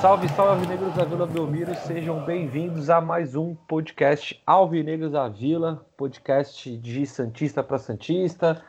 [0.00, 5.84] Salve, salve, Alvinegros da Vila Belmiro, sejam bem-vindos a mais um podcast Alvinegros da Vila,
[5.96, 8.62] podcast de Santista para Santista.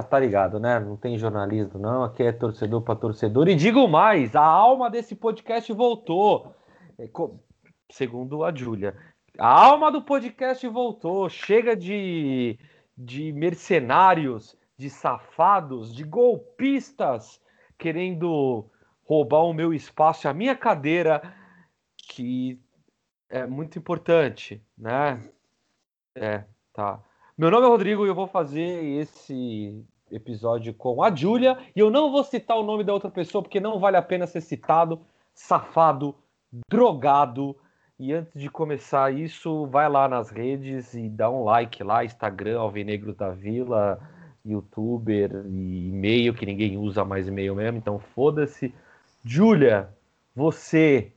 [0.00, 0.78] Você tá ligado, né?
[0.80, 2.04] Não tem jornalismo, não.
[2.04, 3.48] Aqui é torcedor para torcedor.
[3.48, 6.54] E digo mais: a alma desse podcast voltou.
[6.98, 7.08] É,
[7.90, 8.96] segundo a Júlia,
[9.38, 11.28] a alma do podcast voltou.
[11.28, 12.58] Chega de,
[12.96, 17.40] de mercenários, de safados, de golpistas
[17.78, 18.70] querendo
[19.04, 21.34] roubar o meu espaço, a minha cadeira,
[21.96, 22.60] que
[23.28, 25.30] é muito importante, né?
[26.14, 27.02] É, tá.
[27.38, 31.90] Meu nome é Rodrigo e eu vou fazer esse episódio com a Júlia e eu
[31.90, 35.02] não vou citar o nome da outra pessoa porque não vale a pena ser citado,
[35.34, 36.14] safado,
[36.66, 37.54] drogado.
[37.98, 42.58] E antes de começar isso, vai lá nas redes e dá um like lá, Instagram,
[42.58, 44.00] Alvinegros da Vila,
[44.42, 48.74] youtuber e e-mail, que ninguém usa mais e-mail mesmo, então foda-se.
[49.22, 49.90] Júlia,
[50.34, 51.12] você,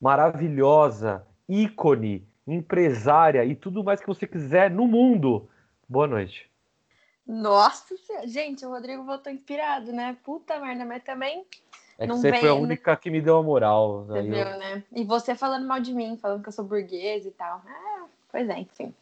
[0.00, 5.48] maravilhosa, ícone, empresária e tudo mais que você quiser no mundo.
[5.88, 6.50] Boa noite.
[7.26, 10.16] Nossa, gente, o Rodrigo voltou inspirado, né?
[10.24, 11.44] Puta merda, mas também.
[11.98, 14.04] É que você vem, foi a única que me deu a moral.
[14.04, 14.58] Você viu, eu...
[14.58, 14.84] né?
[14.92, 17.62] E você falando mal de mim, falando que eu sou burguês e tal.
[17.66, 18.94] Ah, pois é, enfim.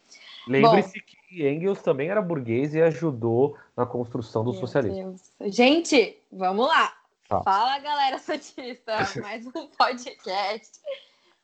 [0.46, 5.16] Lembre-se que Engels também era burguês e ajudou na construção do socialismo.
[5.38, 5.54] Deus.
[5.54, 6.94] Gente, vamos lá.
[7.28, 7.42] Tá.
[7.42, 10.80] Fala, galera santista, mais um podcast.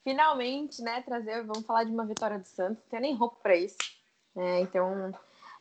[0.04, 3.56] Finalmente, né, trazer, vamos falar de uma vitória do Santos, não tem nem roupa para
[3.56, 3.76] isso.
[4.36, 5.12] É, então,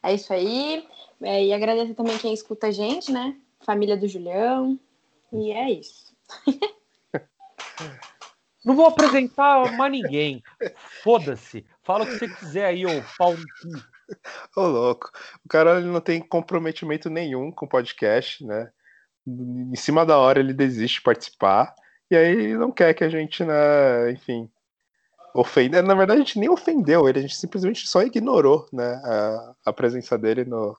[0.03, 0.88] é isso aí.
[1.22, 3.36] É, e agradecer também quem escuta a gente, né?
[3.61, 4.80] Família do Julião.
[5.31, 6.16] E é isso.
[8.66, 10.44] Não vou apresentar mais ninguém.
[11.03, 11.66] Foda-se.
[11.81, 13.84] Fala o que você quiser aí, ô pau no cu.
[14.57, 15.09] Ô, louco.
[15.46, 18.69] O cara não tem comprometimento nenhum com o podcast, né?
[19.28, 21.73] em cima da hora ele desiste de participar,
[22.09, 24.50] e aí não quer que a gente, né, enfim,
[25.34, 25.81] ofenda.
[25.81, 29.73] Na verdade, a gente nem ofendeu ele, a gente simplesmente só ignorou, né, a, a
[29.73, 30.78] presença dele no.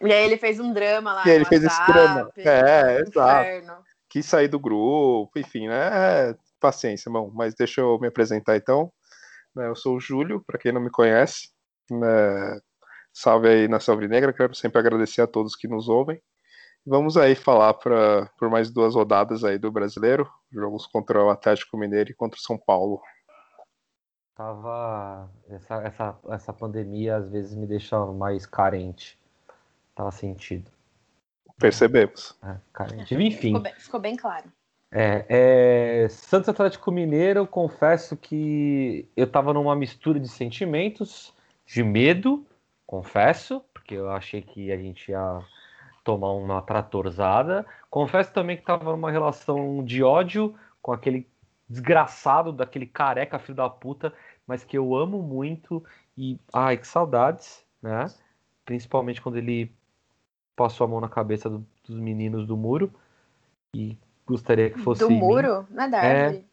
[0.00, 1.22] E aí ele fez um drama lá.
[1.26, 2.32] E aí ele fez WhatsApp, esse drama.
[2.36, 3.84] É, exato.
[4.08, 5.90] Quis sair do grupo, enfim, né?
[5.92, 8.92] É, paciência, bom, mas deixa eu me apresentar então.
[9.54, 11.50] Né, eu sou o Júlio, para quem não me conhece.
[11.90, 12.60] Né,
[13.12, 16.20] salve aí na Salve Negra, quero sempre agradecer a todos que nos ouvem.
[16.84, 20.28] Vamos aí falar pra, por mais duas rodadas aí do brasileiro.
[20.50, 23.00] Jogos contra o Atlético Mineiro e contra o São Paulo.
[24.34, 25.28] Tava.
[25.50, 29.18] Essa, essa, essa pandemia às vezes me deixa mais carente.
[29.94, 30.70] Tava sentido.
[31.58, 32.36] Percebemos.
[32.42, 33.14] É, carente.
[33.14, 33.48] Enfim.
[33.48, 34.50] Ficou bem, ficou bem claro.
[34.90, 35.24] É,
[36.04, 41.32] é, Santos Atlético Mineiro, confesso que eu tava numa mistura de sentimentos,
[41.64, 42.44] de medo,
[42.86, 45.42] confesso, porque eu achei que a gente ia
[46.04, 47.64] tomar uma tratorzada.
[47.88, 51.26] Confesso também que estava numa relação de ódio com aquele
[51.72, 54.12] desgraçado, daquele careca filho da puta,
[54.46, 55.82] mas que eu amo muito
[56.16, 58.06] e ai, que saudades, né?
[58.64, 59.72] Principalmente quando ele
[60.54, 62.92] passou a mão na cabeça do, dos meninos do muro
[63.74, 66.24] e gostaria que fosse do muro, não é da é.
[66.24, 66.46] árvore.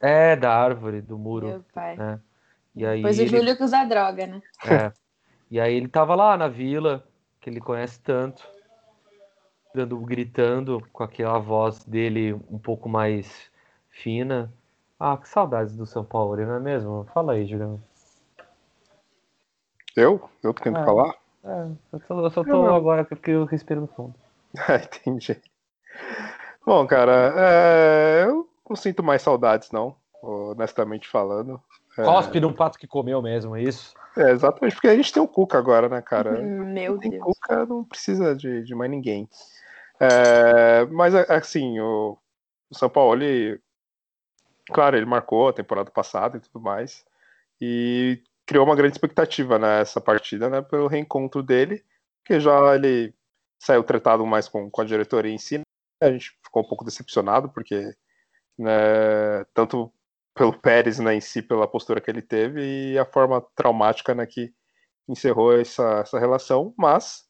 [0.00, 1.46] É, é da árvore, do muro.
[1.46, 1.96] Meu pai.
[1.96, 2.20] Né?
[2.74, 3.28] E aí pois ele...
[3.28, 4.42] o Júlio que usa droga, né?
[4.66, 4.92] É.
[5.50, 7.06] E aí ele tava lá na vila,
[7.40, 8.42] que ele conhece tanto
[9.76, 13.50] dando, gritando com aquela voz dele um pouco mais
[14.02, 14.52] fina.
[14.98, 17.06] Ah, que saudades do São Paulo, não é mesmo?
[17.12, 17.82] Fala aí, Juliano.
[19.94, 20.28] Eu?
[20.42, 21.14] Eu tô querendo é, falar?
[21.44, 24.14] É, eu, tô, eu só tô agora porque eu respiro no fundo.
[24.68, 25.38] Ah, entendi.
[26.64, 31.60] Bom, cara, é, eu não sinto mais saudades, não, honestamente falando.
[31.98, 32.02] É...
[32.02, 33.94] Cospe num pato que comeu mesmo, é isso?
[34.16, 36.40] É, exatamente, porque a gente tem o Cuca agora, né, cara?
[36.40, 37.22] Meu tem Deus.
[37.22, 39.28] Cuca não precisa de, de mais ninguém.
[40.00, 42.16] É, mas, assim, o,
[42.70, 43.60] o São Paulo, ele,
[44.70, 47.04] claro, ele marcou a temporada passada e tudo mais,
[47.60, 51.84] e criou uma grande expectativa nessa partida, né, pelo reencontro dele,
[52.24, 53.14] que já ele
[53.58, 55.64] saiu tratado mais com, com a diretoria em si, né,
[56.00, 57.94] a gente ficou um pouco decepcionado, porque
[58.58, 59.92] né, tanto
[60.34, 64.26] pelo Pérez né, em si, pela postura que ele teve, e a forma traumática né,
[64.26, 64.52] que
[65.08, 67.24] encerrou essa, essa relação, mas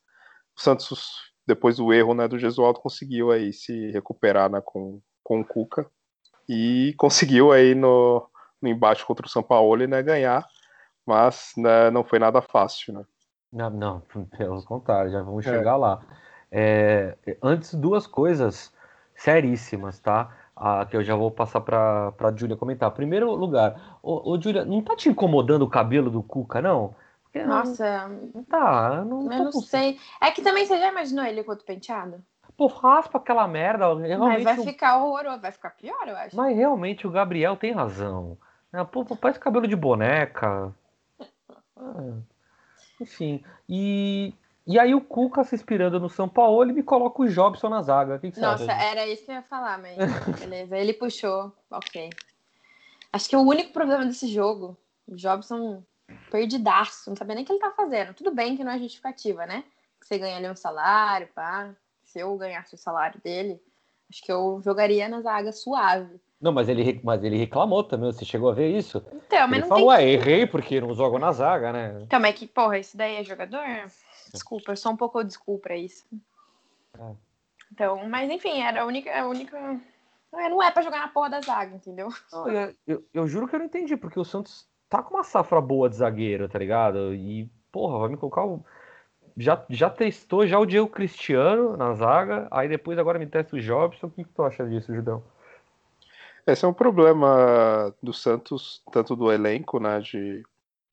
[0.56, 5.40] o Santos depois do erro né, do Gesualdo, conseguiu aí se recuperar né, com, com
[5.40, 5.88] o Cuca
[6.48, 8.28] e conseguiu aí no,
[8.60, 10.46] no embate contra o São Paulo né, ganhar,
[11.04, 12.94] mas né, não foi nada fácil.
[12.94, 13.04] Né?
[13.52, 14.00] Não, não,
[14.36, 15.50] pelo contrário, já vamos é.
[15.50, 16.00] chegar lá.
[16.50, 18.72] É, antes, duas coisas
[19.14, 20.30] seríssimas, tá?
[20.54, 22.90] Ah, que eu já vou passar para a Júlia comentar.
[22.90, 26.94] Primeiro lugar, ô, ô Júlia, não tá te incomodando o cabelo do Cuca, não?
[27.24, 29.04] Porque Nossa, não, tá.
[29.04, 29.98] Não eu não sei.
[30.20, 32.24] É que também você já imaginou ele com outro penteado?
[32.56, 33.94] Pô, raspa aquela merda.
[34.18, 36.36] Mas vai ficar horroroso, vai ficar pior, eu acho.
[36.36, 38.38] Mas realmente o Gabriel tem razão.
[38.72, 40.74] É, pô, parece cabelo de boneca.
[41.76, 42.18] Ah,
[43.00, 43.44] enfim.
[43.68, 44.32] E
[44.66, 47.82] e aí o Cuca se inspirando no São Paulo, ele me coloca o Jobson na
[47.82, 48.16] zaga.
[48.16, 49.96] O que, que Nossa, era isso que eu ia falar, mas
[50.40, 50.76] beleza.
[50.76, 52.10] Ele puxou, ok.
[53.12, 54.76] Acho que o único problema desse jogo,
[55.06, 55.84] o Jobson
[56.32, 58.12] perdidaço, não sabia nem o que ele tá fazendo.
[58.12, 59.62] Tudo bem que não é justificativa, né?
[60.00, 61.72] Que você ganha ali um salário, pá.
[62.16, 63.60] Se eu ganhasse o salário dele,
[64.10, 66.18] acho que eu jogaria na zaga suave.
[66.40, 69.04] Não, mas ele, mas ele reclamou também, você chegou a ver isso?
[69.12, 69.96] Então, mas ele não falou, tem...
[69.96, 72.00] ah, errei porque não jogo na zaga, né?
[72.00, 73.60] Então, mas que, porra, esse daí é jogador?
[74.32, 76.06] Desculpa, eu sou um pouco desculpa pra isso.
[76.98, 77.12] É.
[77.70, 79.14] Então, mas enfim, era a única.
[79.14, 79.78] A única...
[80.32, 82.08] Não é pra jogar na porra da zaga, entendeu?
[82.32, 85.22] Não, eu, eu, eu, juro que eu não entendi, porque o Santos tá com uma
[85.22, 87.14] safra boa de zagueiro, tá ligado?
[87.14, 88.64] E, porra, vai me colocar o.
[89.36, 93.60] Já, já testou já o Diego Cristiano na zaga, aí depois agora me testa o
[93.60, 94.06] Jobson.
[94.06, 95.22] O que, que tu acha disso, Judão?
[96.46, 100.00] Esse é um problema do Santos, tanto do elenco, né?
[100.00, 100.42] De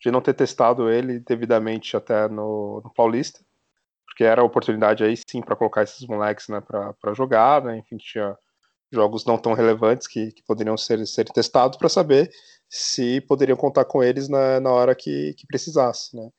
[0.03, 3.39] de não ter testado ele devidamente até no, no Paulista,
[4.05, 7.77] porque era a oportunidade aí sim para colocar esses moleques né, para jogar, né?
[7.77, 8.37] Enfim, tinha
[8.91, 12.29] jogos não tão relevantes que, que poderiam ser, ser testados para saber
[12.69, 16.29] se poderiam contar com eles na, na hora que, que precisasse, né?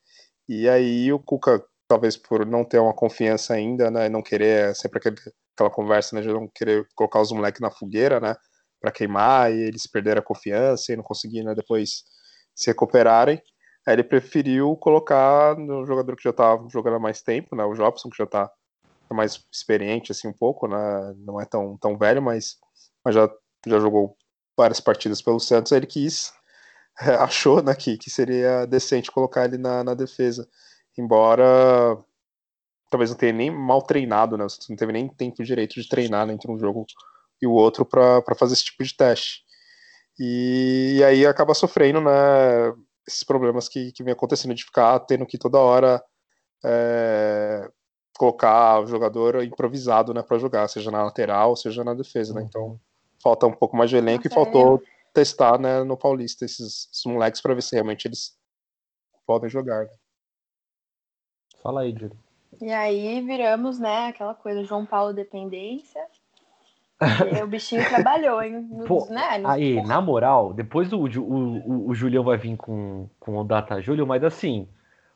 [0.47, 4.99] E aí o Cuca, talvez por não ter uma confiança ainda, né, não querer, sempre
[4.99, 5.15] aquele,
[5.55, 8.35] aquela conversa, né, de não querer colocar os moleques na fogueira, né,
[8.81, 12.03] para queimar, e eles perderam a confiança e não conseguiram né, depois
[12.55, 13.41] se recuperarem,
[13.85, 17.63] Aí ele preferiu colocar no jogador que já tá jogando há mais tempo, né?
[17.63, 18.51] O Jobson, que já tá
[19.11, 21.13] mais experiente, assim, um pouco, né?
[21.19, 22.57] Não é tão, tão velho, mas,
[23.03, 23.29] mas já,
[23.67, 24.17] já jogou
[24.57, 25.71] várias partidas pelo Santos.
[25.71, 26.33] Aí ele quis,
[27.19, 30.49] achou, né, que, que seria decente colocar ele na, na defesa.
[30.97, 31.97] Embora
[32.89, 34.45] talvez não tenha nem mal treinado, né?
[34.69, 36.85] Não teve nem tempo direito de treinar né, entre um jogo
[37.41, 39.43] e o outro para fazer esse tipo de teste.
[40.17, 42.11] E, e, aí acaba sofrendo, né?
[43.07, 46.03] esses problemas que, que vem acontecendo de ficar tendo que toda hora
[46.63, 47.69] é,
[48.17, 52.33] colocar o jogador improvisado né, para jogar, seja na lateral, seja na defesa.
[52.33, 52.43] Né?
[52.47, 52.79] Então
[53.21, 55.11] falta um pouco mais de elenco Nossa, e faltou é.
[55.13, 58.37] testar né, no Paulista esses, esses moleques para ver se realmente eles
[59.25, 59.83] podem jogar.
[59.83, 59.91] Né?
[61.65, 62.15] Fala aí, Júlio.
[62.61, 65.99] E aí viramos, né, aquela coisa João Paulo dependência.
[67.35, 68.69] E o bichinho trabalhou, hein?
[68.87, 69.41] Pô, né?
[69.43, 73.81] Aí, na moral, depois o, o, o, o Julião vai vir com, com o Data
[73.81, 74.69] Júlio, mas assim,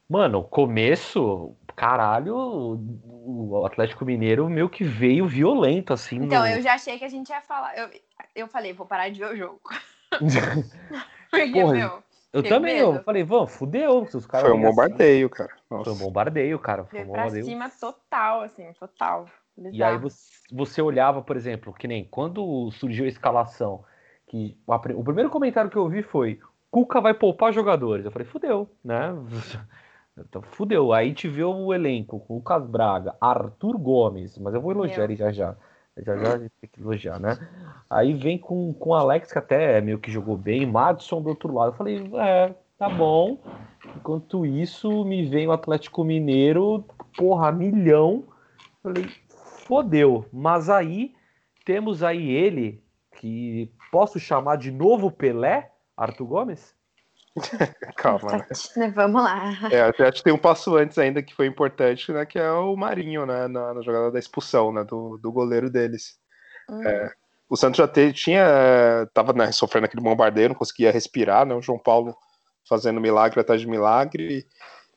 [0.09, 6.15] mano, começo, caralho, o Atlético Mineiro meio que veio violento, assim.
[6.15, 6.47] Então, no...
[6.47, 7.77] eu já achei que a gente ia falar.
[7.77, 7.91] Eu,
[8.35, 9.61] eu falei, vou parar de ver o jogo.
[11.29, 12.08] Porque, Porra, meu.
[12.31, 12.97] Eu também, medo.
[12.97, 14.03] eu falei, vamos, fudeu.
[14.03, 15.35] Os caras Foi um bombardeio, assim.
[15.35, 15.53] cara.
[15.69, 15.83] Nossa.
[15.85, 16.85] Foi um bombardeio, cara.
[16.85, 17.43] Foi um bombardeio.
[17.43, 19.25] pra cima total, assim, total.
[19.71, 23.83] E aí você, você olhava, por exemplo, que nem quando surgiu a escalação,
[24.27, 26.39] que o, o primeiro comentário que eu vi foi:
[26.71, 28.05] Cuca vai poupar jogadores.
[28.05, 29.13] Eu falei, fudeu, né?
[30.17, 30.91] Então, fudeu.
[30.91, 35.31] Aí te vê o elenco Lucas Braga, Arthur Gomes, mas eu vou elogiar ele já
[35.31, 35.55] já.
[36.05, 37.37] Já já tem que elogiar, né?
[37.89, 41.71] Aí vem com, com Alex, que até meio que jogou bem, Madison do outro lado.
[41.71, 43.37] Eu falei, é, tá bom.
[43.95, 46.85] Enquanto isso, me vem o Atlético Mineiro,
[47.17, 48.23] porra, milhão.
[48.83, 49.09] Eu falei,
[49.65, 50.25] fodeu.
[50.31, 51.13] Mas aí
[51.65, 52.83] temos aí ele,
[53.19, 56.78] que posso chamar de novo Pelé, Arthur Gomes?
[57.95, 58.45] Calma,
[58.77, 58.91] né?
[58.95, 59.51] Vamos lá.
[59.71, 62.25] É, acho que tem um passo antes ainda que foi importante, né?
[62.25, 63.47] Que é o Marinho, né?
[63.47, 64.83] Na, na jogada da expulsão, né?
[64.83, 66.17] Do, do goleiro deles.
[66.69, 66.83] Hum.
[66.83, 67.11] É,
[67.49, 69.07] o Santos já te, tinha.
[69.13, 71.55] Tava né, sofrendo aquele bombardeio, não conseguia respirar, né?
[71.55, 72.15] O João Paulo
[72.67, 74.45] fazendo milagre atrás de milagre.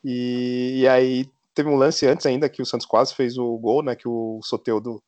[0.05, 3.83] E, e aí teve um lance antes ainda que o Santos quase fez o gol,
[3.83, 3.95] né?
[3.95, 5.03] Que o Soteudo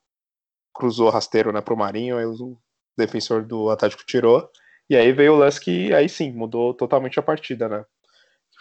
[0.75, 2.59] cruzou rasteiro né, pro Marinho, aí o
[2.97, 4.51] defensor do Atlético tirou.
[4.89, 7.85] E aí veio o lance que aí sim mudou totalmente a partida, né?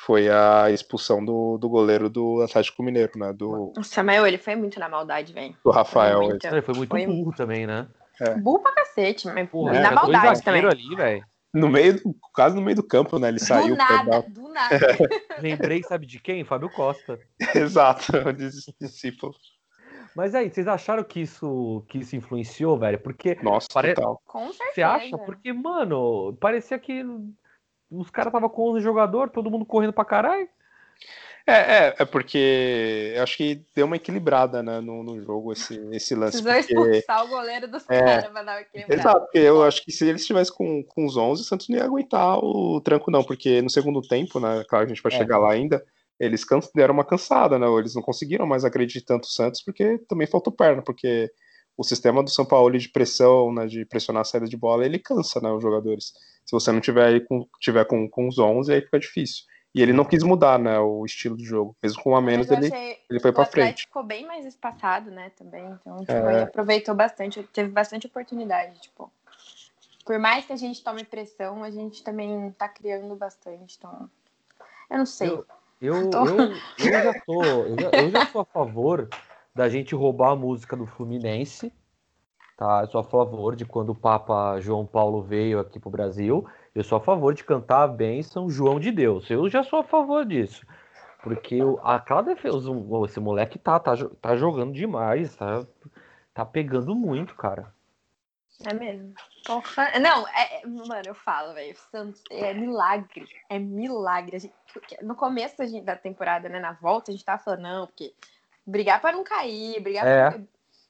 [0.05, 3.31] Foi a expulsão do, do goleiro do Atlético Mineiro, né?
[3.31, 3.73] Do...
[3.75, 5.55] Nossa, mas ele foi muito na maldade, velho.
[5.63, 6.19] Do Rafael.
[6.19, 7.05] Foi muito, ele foi muito foi...
[7.05, 7.87] burro também, né?
[8.19, 8.35] É.
[8.35, 10.65] Burro pra cacete, mas Porra, na maldade também.
[10.65, 12.01] ali, velho no meio,
[12.33, 13.27] quase no meio do campo, né?
[13.27, 13.75] Ele do saiu.
[13.75, 14.79] Nada, do nada,
[15.39, 16.43] Lembrei, sabe de quem?
[16.43, 17.19] Fábio Costa.
[17.53, 18.11] Exato,
[18.81, 19.35] discípulo.
[20.15, 22.99] Mas aí, vocês acharam que isso, que isso influenciou, velho?
[22.99, 23.37] Porque.
[23.41, 23.93] Nossa, pare...
[23.93, 24.21] total.
[24.25, 24.71] Com certeza.
[24.73, 25.17] Você acha?
[25.17, 27.03] Porque, mano, parecia que
[27.89, 30.47] os caras estavam com 11 jogadores, todo mundo correndo pra caralho.
[31.45, 35.75] É, é, é porque eu acho que deu uma equilibrada né, no, no jogo esse,
[35.91, 36.41] esse lance.
[36.41, 36.97] Precisou porque...
[36.99, 39.01] expulsar o goleiro dos é, caras pra dar uma equilibrada.
[39.01, 41.77] Exato, porque eu acho que se eles estivessem com, com os 11, o Santos não
[41.77, 45.17] ia aguentar o tranco, não, porque no segundo tempo, né, claro, a gente vai é.
[45.17, 45.83] chegar lá ainda,
[46.23, 47.67] eles deram uma cansada, né?
[47.77, 51.31] Eles não conseguiram mais agredir tanto o Santos, porque também faltou perna, porque
[51.77, 54.99] o sistema do São Paulo de pressão, né, de pressionar a saída de bola, ele
[54.99, 56.13] cansa, né, os jogadores.
[56.45, 59.45] Se você não tiver aí com, tiver com, com os 11, aí fica difícil.
[59.73, 61.75] E ele não quis mudar, né, o estilo de jogo.
[61.81, 62.69] Mesmo com a menos, ele,
[63.09, 63.83] ele foi para frente.
[63.83, 65.65] ficou bem mais espaçado, né, também.
[65.65, 66.33] Então, tipo, é...
[66.33, 69.11] ele aproveitou bastante, teve bastante oportunidade, tipo.
[70.05, 74.09] Por mais que a gente tome pressão, a gente também tá criando bastante, então...
[74.91, 75.29] Eu não sei.
[75.29, 75.45] Eu,
[75.85, 76.25] eu, tô...
[76.25, 77.43] eu, eu já tô...
[77.43, 79.09] Eu já, eu já sou a favor
[79.53, 81.71] da gente roubar a música do Fluminense,
[82.57, 82.81] tá?
[82.81, 86.83] Eu sou a favor de quando o Papa João Paulo veio aqui pro Brasil eu
[86.83, 89.29] sou a favor de cantar a bênção João de Deus.
[89.29, 90.65] Eu já sou a favor disso.
[91.21, 92.69] Porque aquela defesa,
[93.05, 95.65] esse moleque tá, tá, tá jogando demais, tá,
[96.33, 97.73] tá pegando muito, cara.
[98.65, 99.13] É mesmo.
[99.45, 99.99] Porra.
[99.99, 101.75] Não, é, é mano, eu falo, velho.
[102.29, 103.27] É milagre.
[103.49, 104.39] É milagre.
[104.39, 104.53] Gente,
[105.01, 106.59] no começo da, gente, da temporada, né?
[106.59, 108.13] Na volta, a gente tava falando, não, porque
[108.65, 110.31] brigar para não cair, brigar é.
[110.31, 110.41] pra.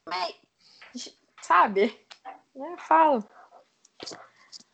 [0.07, 1.99] Mas, sabe?
[2.55, 3.27] Eu falo.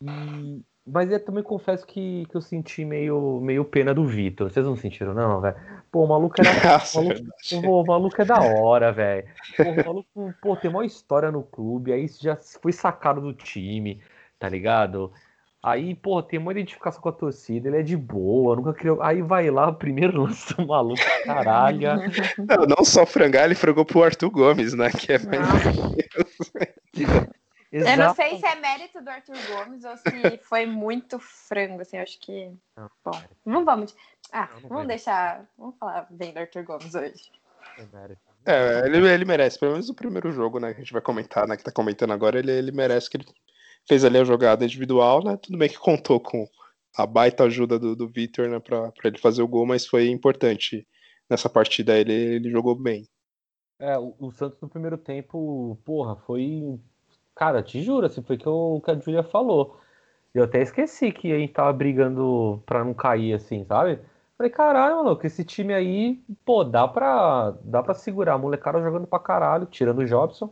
[0.02, 4.52] E, mas eu também confesso que, que eu senti meio, meio pena do Vitor.
[4.52, 5.56] Vocês não sentiram, não, velho?
[5.92, 6.50] Pô, o maluco era.
[6.64, 7.22] Nossa, maluco,
[7.62, 9.28] pô, o maluco é da hora, velho.
[9.60, 14.02] O maluco, pô, tem uma história no clube, aí já foi sacado do time,
[14.38, 15.12] tá ligado?
[15.62, 19.02] Aí, pô, tem uma identificação com a torcida, ele é de boa, nunca criou.
[19.02, 21.90] Aí vai lá, primeiro lance do maluco, caralho.
[22.38, 24.90] Não, não só frangar, ele frangou pro Arthur Gomes, né?
[24.90, 25.48] Que é mais.
[27.72, 27.92] Exato.
[27.92, 31.98] Eu não sei se é mérito do Arthur Gomes ou se foi muito frango, assim,
[31.98, 32.52] acho que.
[32.76, 33.96] Não, Bom, não vamos.
[34.32, 35.48] Ah, não, não vamos deixar.
[35.58, 37.32] Vamos falar bem do Arthur Gomes hoje.
[38.46, 40.74] É, ele, ele merece, pelo menos o primeiro jogo, né?
[40.74, 41.56] Que a gente vai comentar, né?
[41.56, 43.26] Que tá comentando agora, ele, ele merece que ele
[43.88, 45.38] fez ali a jogada individual, né?
[45.38, 46.48] Tudo bem que contou com
[46.96, 48.60] a baita ajuda do, do Vitor, né?
[48.60, 50.88] Pra, pra ele fazer o gol, mas foi importante
[51.30, 51.98] nessa partida.
[51.98, 53.08] Ele, ele jogou bem.
[53.80, 56.80] É, o, o Santos no primeiro tempo, porra, foi
[57.40, 59.80] Cara, te juro, assim, foi que o que a Julia falou.
[60.34, 63.98] Eu até esqueci que a gente tava brigando pra não cair, assim, sabe?
[64.38, 68.34] Falei, caralho, que esse time aí, pô, dá pra, dá pra segurar.
[68.34, 70.52] A molecada jogando pra caralho, tirando o Jobson.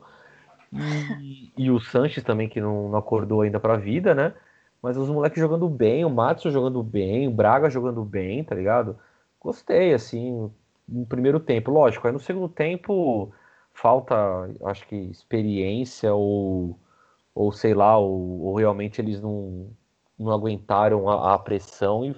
[0.72, 4.34] E, e o Sanches também, que não, não, acordou ainda pra vida, né?
[4.82, 8.98] Mas os moleques jogando bem, o Matson jogando bem, o Braga jogando bem, tá ligado?
[9.41, 10.50] Gostei, assim,
[10.88, 11.70] no primeiro tempo.
[11.70, 13.34] Lógico, aí no segundo tempo
[13.77, 14.15] falta,
[14.65, 16.77] acho que, experiência ou,
[17.34, 19.69] ou sei lá, ou, ou realmente eles não,
[20.17, 22.15] não aguentaram a, a pressão e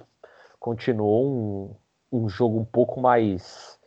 [0.58, 1.76] continuou
[2.10, 3.78] um, um jogo um pouco mais,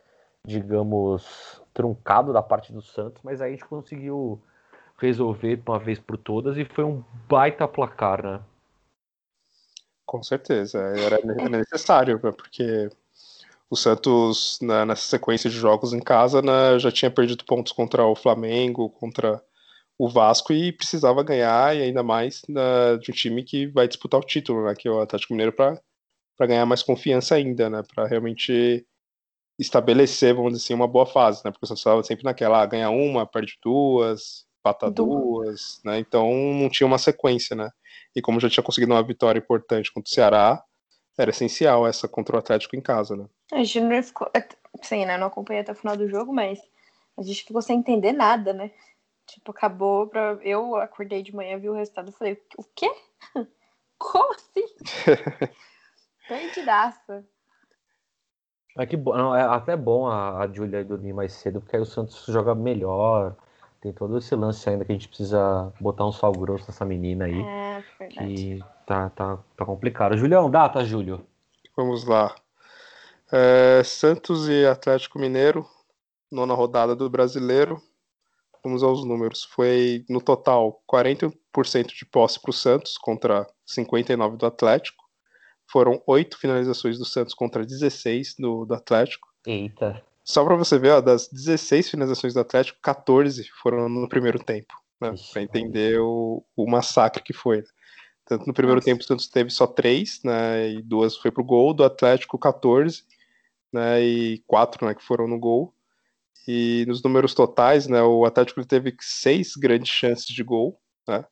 [0.46, 4.40] digamos, truncado da parte do Santos, mas aí a gente conseguiu
[4.96, 8.40] resolver uma vez por todas e foi um baita placar, né?
[10.06, 12.88] Com certeza, era necessário, porque
[13.70, 18.04] o Santos, né, nessa sequência de jogos em casa, né, já tinha perdido pontos contra
[18.06, 19.42] o Flamengo, contra
[19.98, 24.20] o Vasco e precisava ganhar, e ainda mais né, de um time que vai disputar
[24.20, 25.80] o título, né, que é o Atlético Mineiro, para
[26.46, 28.86] ganhar mais confiança ainda, né, para realmente
[29.58, 32.66] estabelecer, vamos dizer assim, uma boa fase, né, porque o Santos estava sempre naquela, ah,
[32.66, 37.70] ganha uma, perde duas, empata duas, né, então não tinha uma sequência, né,
[38.16, 40.62] e como já tinha conseguido uma vitória importante contra o Ceará,
[41.18, 43.26] era essencial essa contra o Atlético em casa, né.
[43.54, 44.30] A gente não ficou.
[44.82, 45.16] Sim, né?
[45.16, 46.60] Não acompanhei até o final do jogo, mas
[47.16, 48.70] a gente ficou sem entender nada, né?
[49.26, 50.38] Tipo, acabou pra.
[50.42, 52.90] Eu acordei de manhã, vi o resultado e falei, o quê?
[53.96, 54.66] Como assim?
[56.28, 57.24] Perdidaça.
[58.76, 61.86] É que não, é até bom a, a Julia dormir mais cedo, porque aí o
[61.86, 63.36] Santos joga melhor.
[63.80, 67.26] Tem todo esse lance ainda que a gente precisa botar um sal grosso nessa menina
[67.26, 67.40] aí.
[67.40, 68.34] É, verdade.
[68.34, 70.16] Que tá, tá, tá complicado.
[70.16, 71.24] Julião, data, Júlio.
[71.76, 72.34] Vamos lá.
[73.32, 75.66] É, Santos e Atlético Mineiro,
[76.30, 77.80] nona rodada do Brasileiro.
[78.62, 79.44] Vamos aos números.
[79.44, 81.32] Foi, no total, 40%
[81.86, 85.04] de posse para o Santos contra 59% do Atlético.
[85.70, 89.28] Foram oito finalizações do Santos contra 16 do, do Atlético.
[89.46, 90.02] Eita.
[90.24, 94.72] Só para você ver, ó, das 16 finalizações do Atlético, 14 foram no primeiro tempo.
[95.00, 97.58] Né, para entender o, o, massacre que foi.
[97.58, 97.64] Né?
[98.24, 98.86] Tanto no primeiro Nossa.
[98.86, 103.02] tempo o Santos teve só três, né, e duas foi pro gol, do Atlético 14,
[103.74, 105.74] né, e quatro, né, que foram no gol.
[106.46, 111.24] E nos números totais, né, o Atlético teve seis grandes chances de gol, né,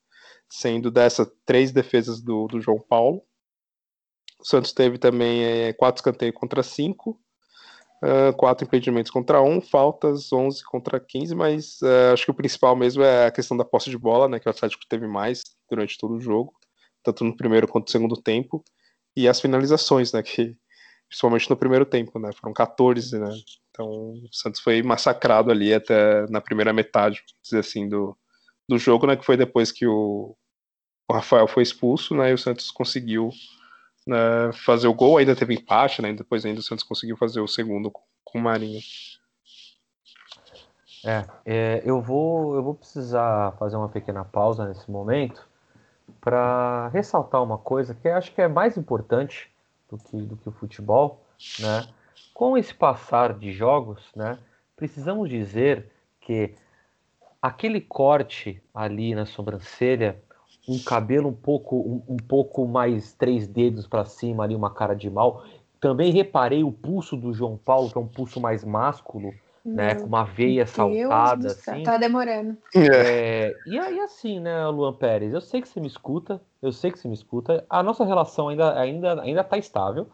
[0.51, 3.23] sendo dessa três defesas do, do João Paulo.
[4.41, 7.19] O Santos teve também é, quatro escanteios contra cinco,
[8.05, 12.75] Uh, quatro impedimentos contra um, faltas 11 contra 15, mas uh, acho que o principal
[12.75, 15.97] mesmo é a questão da posse de bola, né, que o Atlético teve mais durante
[15.97, 16.53] todo o jogo,
[17.05, 18.65] tanto no primeiro quanto no segundo tempo,
[19.17, 20.57] e as finalizações, né, que
[21.13, 23.29] principalmente no primeiro tempo, né, foram 14, né,
[23.71, 28.17] então o Santos foi massacrado ali até na primeira metade, dizer assim, do,
[28.67, 30.35] do jogo, né, que foi depois que o,
[31.07, 33.31] o Rafael foi expulso, né, e o Santos conseguiu
[34.07, 36.13] né, fazer o gol, ainda teve empate, né?
[36.13, 37.91] Depois ainda o Santos conseguiu fazer o segundo
[38.25, 38.81] com o Marinho.
[41.05, 45.49] É, é, eu vou eu vou precisar fazer uma pequena pausa nesse momento
[46.21, 49.52] para ressaltar uma coisa que acho que é mais importante
[49.93, 51.23] do que, do que o futebol,
[51.61, 51.87] né?
[52.33, 54.39] Com esse passar de jogos, né?
[54.75, 56.55] Precisamos dizer que
[57.41, 60.21] aquele corte ali na sobrancelha
[60.67, 64.95] um cabelo um pouco um, um pouco mais três dedos para cima ali, uma cara
[64.95, 65.45] de mal.
[65.81, 69.35] Também reparei o pulso do João Paulo, que é um pulso mais másculo,
[69.65, 71.83] né, com uma veia saltada, assim.
[71.83, 72.57] Tá demorando.
[72.75, 76.91] É, e aí assim, né, Luan Pérez, eu sei que você me escuta, eu sei
[76.91, 77.65] que você me escuta.
[77.69, 80.09] A nossa relação ainda ainda ainda tá estável.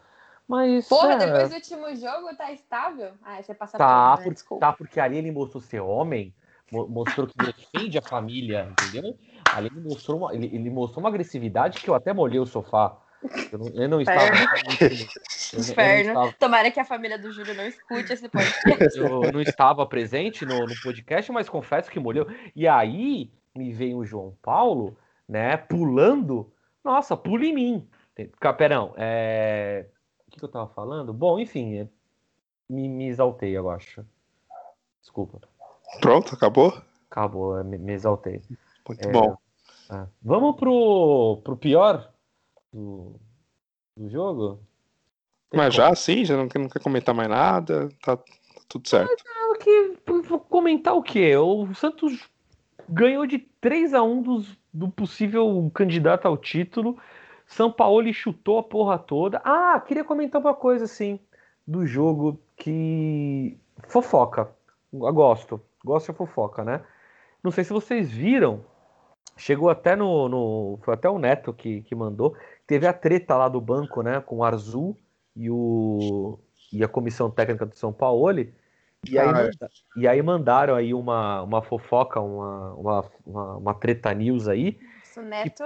[0.47, 1.17] Mas, Porra, é...
[1.17, 3.11] depois do último jogo tá estável?
[3.23, 4.35] Ah, você passa tá, por, né?
[4.59, 6.33] tá, porque ali ele mostrou ser homem,
[6.71, 9.15] mostrou que defende a família, entendeu?
[9.53, 12.97] Ali ele mostrou uma, ele, ele mostrou uma agressividade que eu até molhei o sofá.
[13.51, 14.31] Eu não, eu não estava.
[15.57, 16.09] Inferno.
[16.09, 16.33] Estava...
[16.33, 18.97] Tomara que a família do Júlio não escute esse podcast.
[18.97, 22.27] Eu não estava presente no, no podcast, mas confesso que molhou.
[22.55, 24.97] E aí me veio o João Paulo,
[25.27, 26.51] né, pulando.
[26.83, 27.89] Nossa, pula em mim.
[28.39, 29.85] Caperão, é...
[30.27, 31.13] o que, eu estava falando?
[31.13, 31.87] Bom, enfim, é,
[32.69, 34.05] me, me exaltei, eu acho.
[35.01, 35.39] Desculpa.
[36.01, 36.81] Pronto, acabou?
[37.09, 38.41] Acabou, é, me, me exaltei.
[38.87, 39.37] Muito é, bom.
[39.91, 40.05] É.
[40.21, 42.13] Vamos pro, pro pior
[42.73, 43.19] do,
[43.95, 44.59] do jogo?
[45.49, 45.87] Tem Mas como?
[45.87, 48.23] já sim, já não, não quer comentar mais nada, tá, tá
[48.67, 49.09] tudo certo.
[49.09, 51.35] Mas, que, vou comentar o quê?
[51.35, 52.29] O Santos
[52.87, 56.97] ganhou de 3 a 1 dos, do possível candidato ao título.
[57.45, 59.41] São Paulo chutou a porra toda.
[59.43, 61.19] Ah, queria comentar uma coisa assim
[61.67, 64.49] do jogo que fofoca.
[64.91, 66.83] Eu gosto, gosto de fofoca, né?
[67.43, 68.63] Não sei se vocês viram
[69.39, 72.35] Chegou até no, no, Foi até o Neto que, que mandou.
[72.67, 74.19] Teve a treta lá do banco, né?
[74.19, 74.95] Com o Arzu
[75.35, 76.37] e, o,
[76.73, 78.39] e a comissão técnica do São Paulo.
[79.07, 79.67] E aí, ah, é.
[79.95, 84.77] e aí mandaram aí uma, uma fofoca, uma, uma, uma, uma treta news aí.
[85.03, 85.63] Isso, o Neto.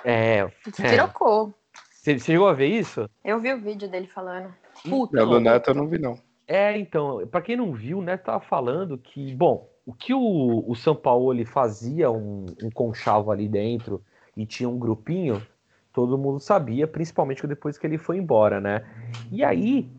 [0.00, 0.50] Que, é.
[0.72, 1.54] Tirocou.
[1.90, 3.08] Você chegou a ver isso?
[3.22, 4.54] Eu vi o vídeo dele falando.
[4.88, 6.18] Puta, é, do Neto eu não vi, não.
[6.46, 10.64] É, então, para quem não viu, o Neto tava falando que, bom, o que o,
[10.66, 14.02] o São Paulo fazia um, um conchavo ali dentro
[14.36, 15.44] e tinha um grupinho,
[15.92, 18.84] todo mundo sabia, principalmente depois que ele foi embora, né?
[19.30, 19.90] E aí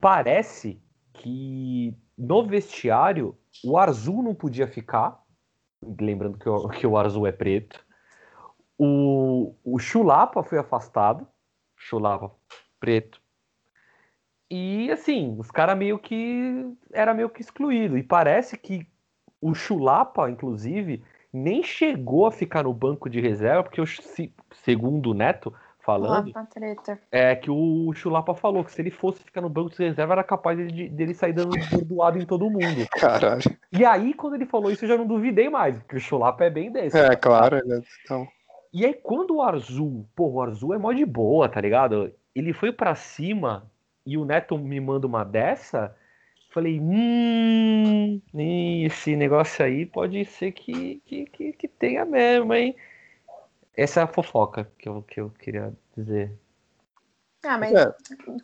[0.00, 0.80] parece
[1.14, 5.22] que no vestiário o Arzu não podia ficar,
[6.00, 7.84] lembrando que o, que o Arzu é preto.
[8.78, 11.26] O, o Chulapa foi afastado,
[11.76, 12.30] Chulapa
[12.78, 13.22] preto.
[14.50, 17.96] E assim, os caras meio que era meio que excluído.
[17.96, 18.86] E parece que
[19.42, 21.02] o Chulapa, inclusive,
[21.32, 23.84] nem chegou a ficar no banco de reserva, porque, o,
[24.64, 26.32] segundo o Neto falando,
[27.10, 30.22] é que o Chulapa falou que se ele fosse ficar no banco de reserva, era
[30.22, 32.86] capaz de, dele sair dando bordoado em todo mundo.
[32.94, 33.42] Caralho.
[33.72, 36.50] E aí, quando ele falou isso, eu já não duvidei mais, porque o Chulapa é
[36.50, 36.96] bem desse.
[36.96, 37.60] É, claro.
[37.66, 37.82] Né?
[38.04, 38.28] Então...
[38.72, 42.12] E aí, quando o Arzu, pô, o Arzu é mó de boa, tá ligado?
[42.34, 43.70] Ele foi para cima
[44.06, 45.94] e o Neto me manda uma dessa,
[46.52, 48.20] Falei, hum,
[48.84, 52.76] esse negócio aí pode ser que, que, que, que tenha mesmo, hein?
[53.74, 56.30] Essa é a fofoca que eu, que eu queria dizer.
[57.42, 57.90] Ah, mas é.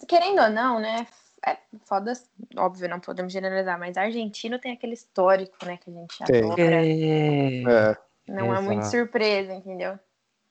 [0.09, 1.07] querendo ou não, né?
[1.47, 2.15] É foda,
[2.57, 6.63] óbvio, não podemos generalizar, mas argentino tem aquele histórico, né, que a gente adora.
[6.63, 7.63] É.
[7.63, 7.97] é.
[8.27, 8.59] Não Exato.
[8.59, 9.99] é muito surpresa, entendeu?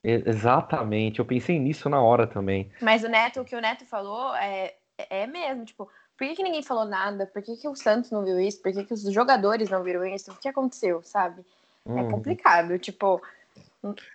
[0.03, 2.71] Exatamente, eu pensei nisso na hora também.
[2.81, 4.75] Mas o Neto, o que o Neto falou é,
[5.09, 7.27] é mesmo, tipo, por que, que ninguém falou nada?
[7.27, 8.62] Por que, que o Santos não viu isso?
[8.62, 10.32] Por que, que os jogadores não viram isso?
[10.32, 11.45] O que aconteceu, sabe?
[11.86, 11.99] É uhum.
[11.99, 13.21] É complicado, tipo.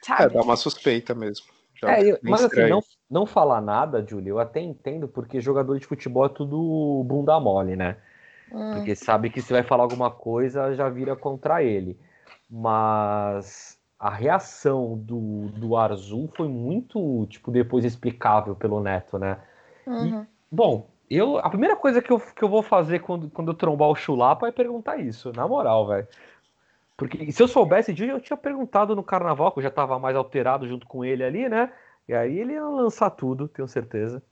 [0.03, 0.25] Sabe?
[0.25, 1.47] É, dá uma suspeita mesmo.
[1.85, 5.87] É, eu, mas assim, não, não falar nada, Júlio, eu até entendo, porque jogador de
[5.87, 7.97] futebol é tudo bunda mole, né?
[8.53, 8.75] Hum.
[8.75, 11.99] Porque sabe que se vai falar alguma coisa, já vira contra ele.
[12.49, 19.38] Mas a reação do, do Arzu foi muito, tipo, depois explicável pelo Neto, né?
[19.87, 20.23] Uhum.
[20.23, 23.57] E, bom, eu, a primeira coisa que eu, que eu vou fazer quando, quando eu
[23.57, 26.07] trombar o Chulapa é perguntar isso, na moral, velho.
[26.96, 30.16] Porque se eu soubesse disso, eu tinha perguntado no carnaval, que eu já tava mais
[30.16, 31.72] alterado junto com ele ali, né?
[32.09, 34.22] E aí ele ia lançar tudo, tenho certeza.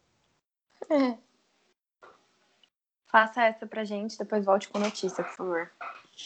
[0.88, 1.16] É.
[3.06, 5.70] Faça essa pra gente, depois volte com notícia, por favor.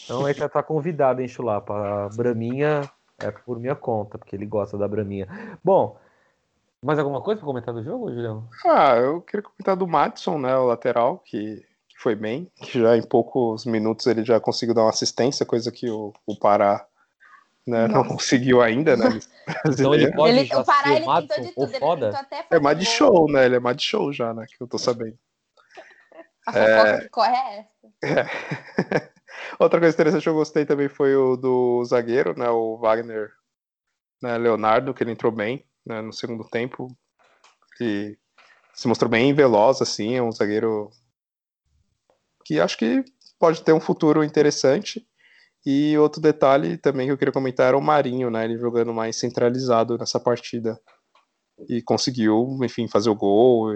[0.03, 2.05] Então ele já tá convidado, hein, Chulapa?
[2.05, 2.81] A Braminha
[3.17, 5.27] é por minha conta, porque ele gosta da Braminha.
[5.63, 5.97] Bom,
[6.85, 8.47] mais alguma coisa para comentar do jogo, Julião?
[8.63, 12.95] Ah, eu queria comentar do Madison, né, o lateral, que, que, foi bem, que já
[12.95, 16.85] em poucos minutos ele já conseguiu dar uma assistência, coisa que o, o Pará
[17.65, 19.19] né, não conseguiu ainda, né?
[19.67, 22.27] então ele pode ele, já o Pará, ele Madison, tentou de tudo, foda.
[22.51, 23.45] É mais de show, né?
[23.45, 24.45] Ele é mais de show já, né?
[24.47, 25.17] Que eu tô sabendo.
[26.45, 27.01] A fofoca é...
[27.01, 28.29] que corre é essa.
[28.93, 29.09] É.
[29.57, 32.47] Outra coisa interessante que eu gostei também foi o do zagueiro, né?
[32.49, 33.31] O Wagner
[34.21, 36.87] né, Leonardo, que ele entrou bem né, no segundo tempo.
[37.79, 38.17] E
[38.73, 40.89] se mostrou bem veloz, assim, é um zagueiro
[42.45, 43.03] que acho que
[43.39, 45.05] pode ter um futuro interessante.
[45.65, 48.45] E outro detalhe também que eu queria comentar era o Marinho, né?
[48.45, 50.79] Ele jogando mais centralizado nessa partida.
[51.67, 53.73] E conseguiu, enfim, fazer o gol,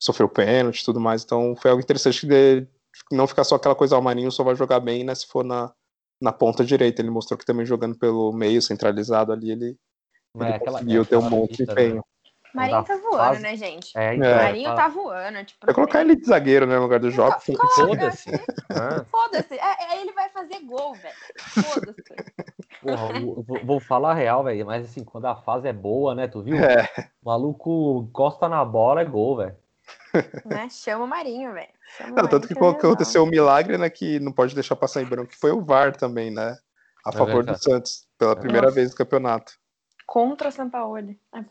[0.00, 1.24] sofreu pênalti e tudo mais.
[1.24, 2.66] Então foi algo interessante de
[3.10, 5.14] não ficar só aquela coisa, ah, o Marinho só vai jogar bem, né?
[5.14, 5.72] Se for na,
[6.20, 7.02] na ponta direita.
[7.02, 9.76] Ele mostrou que também jogando pelo meio centralizado ali, ele,
[10.34, 11.96] ele é, aquela, conseguiu é ter um monte de empenho.
[11.96, 12.02] Né?
[12.52, 13.42] Marinho tá voando, fase...
[13.42, 13.96] né, gente?
[13.96, 14.42] É, então, é.
[14.42, 15.44] Marinho tá voando.
[15.44, 17.44] Tipo, Vai colocar ele de zagueiro, né, no lugar do Jobs.
[17.76, 18.30] Foda-se.
[19.10, 19.54] Foda-se.
[19.54, 21.14] É, é, ele vai fazer gol, velho.
[21.38, 22.02] Foda-se.
[22.82, 24.66] Porra, vou, vou falar a real, velho.
[24.66, 26.26] Mas assim, quando a fase é boa, né?
[26.26, 26.56] Tu viu?
[26.56, 26.88] É.
[27.22, 29.56] O maluco encosta na bola, é gol, velho.
[30.44, 30.68] Né?
[30.70, 31.68] Chama o Marinho, velho.
[32.28, 33.88] Tanto que aconteceu um milagre, né?
[33.90, 36.56] Que não pode deixar passar em branco, que foi o VAR também, né?
[37.04, 38.74] A é favor do Santos, pela primeira Nossa.
[38.74, 39.52] vez no campeonato.
[40.10, 40.96] Contra o São Paulo.
[41.30, 41.46] Ai,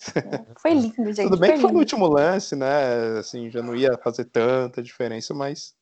[0.58, 1.28] foi lindo, gente.
[1.28, 3.18] Tudo bem foi que foi no último lance, né?
[3.20, 5.76] Assim, já não ia fazer tanta diferença, mas,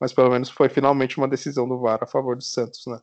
[0.00, 2.98] mas pelo menos foi finalmente uma decisão do VAR a favor do Santos, né?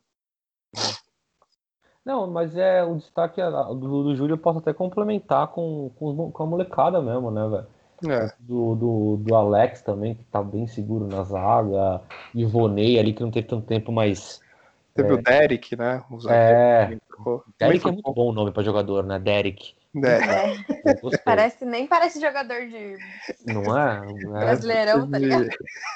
[2.03, 6.43] Não, mas é o destaque do, do Júlio eu posso até complementar com, com, com
[6.43, 7.67] a molecada mesmo, né, velho?
[8.11, 8.33] É.
[8.39, 12.01] Do, do, do, Alex também, que tá bem seguro na zaga.
[12.33, 14.41] Ivonei ali, que não teve tanto tempo, mas.
[14.93, 16.03] Teve é, o Derek, né?
[16.09, 16.97] O é.
[17.57, 19.19] Derek é muito bom o nome para jogador, né?
[19.19, 19.73] Derek.
[19.95, 20.53] É.
[20.89, 21.17] é.
[21.23, 22.97] Parece, nem parece jogador de.
[23.45, 24.01] Não é?
[24.23, 24.45] Não é.
[24.45, 25.47] Brasileirão, tá ligado?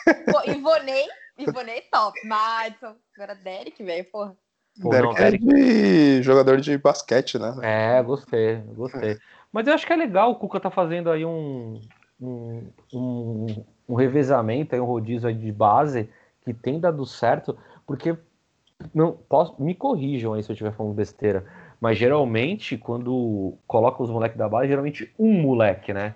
[0.31, 1.05] Pô, Ivonei,
[1.37, 2.17] Ivonei top.
[2.27, 2.95] Madison.
[3.15, 4.35] Agora Derek, velho, porra.
[4.81, 7.55] Pô, Derek, não, Derek é de jogador de basquete, né?
[7.61, 9.17] É, gostei, gostei.
[9.51, 11.79] Mas eu acho que é legal o Cuca tá fazendo aí um,
[12.19, 16.09] um, um, um revezamento, aí, um rodízio aí de base
[16.43, 18.17] que tem dado certo, porque
[18.93, 21.45] não posso, me corrijam aí se eu estiver falando besteira
[21.79, 26.15] mas geralmente, quando coloca os moleques da base, geralmente um moleque, né?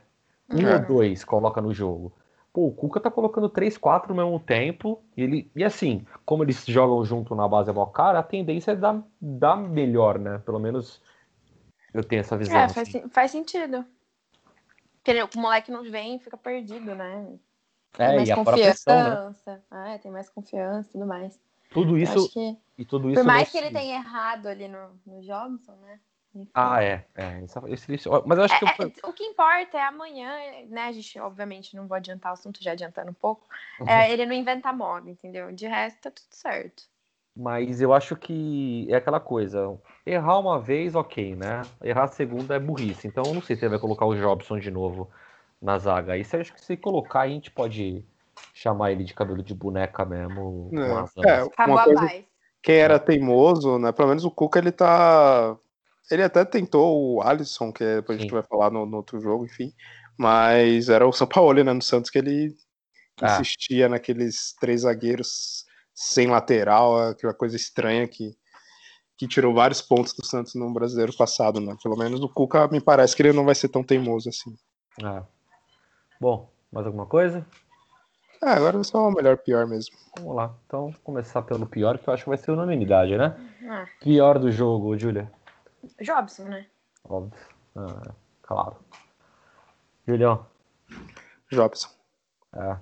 [0.49, 0.75] Um é.
[0.75, 2.11] ou dois coloca no jogo.
[2.51, 5.03] Pô, o Cuca tá colocando três, quatro ao mesmo tempo.
[5.15, 8.75] E, ele, e assim, como eles jogam junto na base é cara, a tendência é
[8.75, 10.39] dar, dar melhor, né?
[10.39, 11.01] Pelo menos
[11.93, 12.57] eu tenho essa visão.
[12.57, 13.07] É, faz, assim.
[13.09, 13.85] faz sentido.
[15.03, 17.27] Porque o moleque não vem e fica perdido, né?
[17.93, 18.83] Tem é, mais e confiança.
[18.83, 19.61] Pressão, né?
[19.69, 21.39] ah, tem mais confiança e tudo mais.
[21.69, 22.29] Tudo isso.
[22.31, 25.99] Que, e tudo isso por mais que ele tenha errado ali no, no Jobson, né?
[26.33, 26.51] Enfim.
[26.53, 27.05] Ah, é.
[27.15, 28.83] é esse, esse, mas eu acho é, que.
[28.83, 28.87] Eu...
[28.87, 30.31] É, o que importa é amanhã,
[30.67, 30.83] né?
[30.83, 33.47] A gente, obviamente, não vou adiantar o assunto, já adiantando um pouco.
[33.79, 33.89] Uhum.
[33.89, 35.51] É ele não inventar moda, entendeu?
[35.51, 36.83] De resto, tá tudo certo.
[37.35, 39.79] Mas eu acho que é aquela coisa.
[40.05, 41.61] Errar uma vez, ok, né?
[41.81, 43.07] Errar a segunda é burrice.
[43.07, 45.09] Então, eu não sei se ele vai colocar o Jobson de novo
[45.61, 46.17] na zaga.
[46.17, 48.05] Isso eu acho que se colocar, a gente pode
[48.53, 50.69] chamar ele de cabelo de boneca mesmo.
[51.25, 52.23] É, é uma coisa,
[52.61, 53.91] quem era teimoso, né?
[53.91, 55.57] Pelo menos o Cuca ele tá.
[56.11, 58.21] Ele até tentou o Alisson, que depois Sim.
[58.21, 59.71] a gente vai falar no, no, outro jogo, enfim.
[60.17, 61.71] Mas era o São Paulo, né?
[61.71, 62.55] No Santos, que ele
[63.21, 63.39] ah.
[63.39, 68.31] insistia naqueles três zagueiros sem lateral, aquela coisa estranha que,
[69.17, 71.75] que tirou vários pontos do Santos no brasileiro passado, né?
[71.81, 74.55] Pelo menos o Cuca me parece que ele não vai ser tão teimoso assim.
[75.03, 75.23] Ah.
[76.19, 77.45] Bom, mais alguma coisa?
[78.41, 79.95] Ah, agora é só o melhor pior mesmo.
[80.17, 80.55] Vamos lá.
[80.65, 83.35] Então, vamos começar pelo pior, que eu acho que vai ser unanimidade, né?
[83.67, 83.85] Ah.
[83.99, 85.29] Pior do jogo, Júlia.
[86.01, 86.65] Jobson, né?
[87.03, 87.37] Óbvio.
[87.75, 88.77] Ah, claro.
[90.07, 90.45] Julião.
[91.51, 91.89] Jobson.
[92.55, 92.77] É.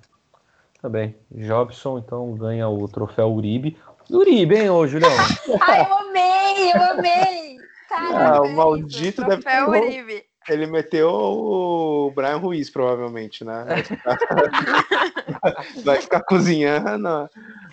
[0.80, 1.18] Tá bem.
[1.32, 3.78] Jobson, então, ganha o troféu Uribe.
[4.12, 5.12] Uribe, hein, ô, Julião?
[5.62, 7.58] Ai, eu amei, eu amei!
[7.90, 9.68] Caraca, ah, o maldito deve ter...
[9.68, 10.27] Uribe.
[10.50, 13.66] Ele meteu o Brian Ruiz, provavelmente, né?
[13.68, 14.18] Vai ficar,
[15.84, 17.30] vai ficar cozinhando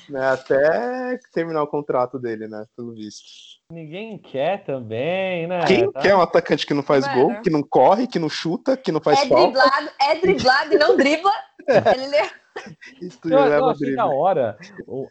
[0.08, 0.28] né?
[0.28, 2.64] até terminar o contrato dele, né?
[2.76, 3.22] Pelo visto.
[3.70, 5.64] Ninguém quer também, né?
[5.66, 6.00] Quem tá...
[6.00, 7.20] quer um atacante que não faz Mano.
[7.20, 9.44] gol, que não corre, que não chuta, que não faz é falta?
[9.44, 11.32] Driblado, é driblado e não dribla.
[11.68, 14.58] Ele Isso eu, eu achei da hora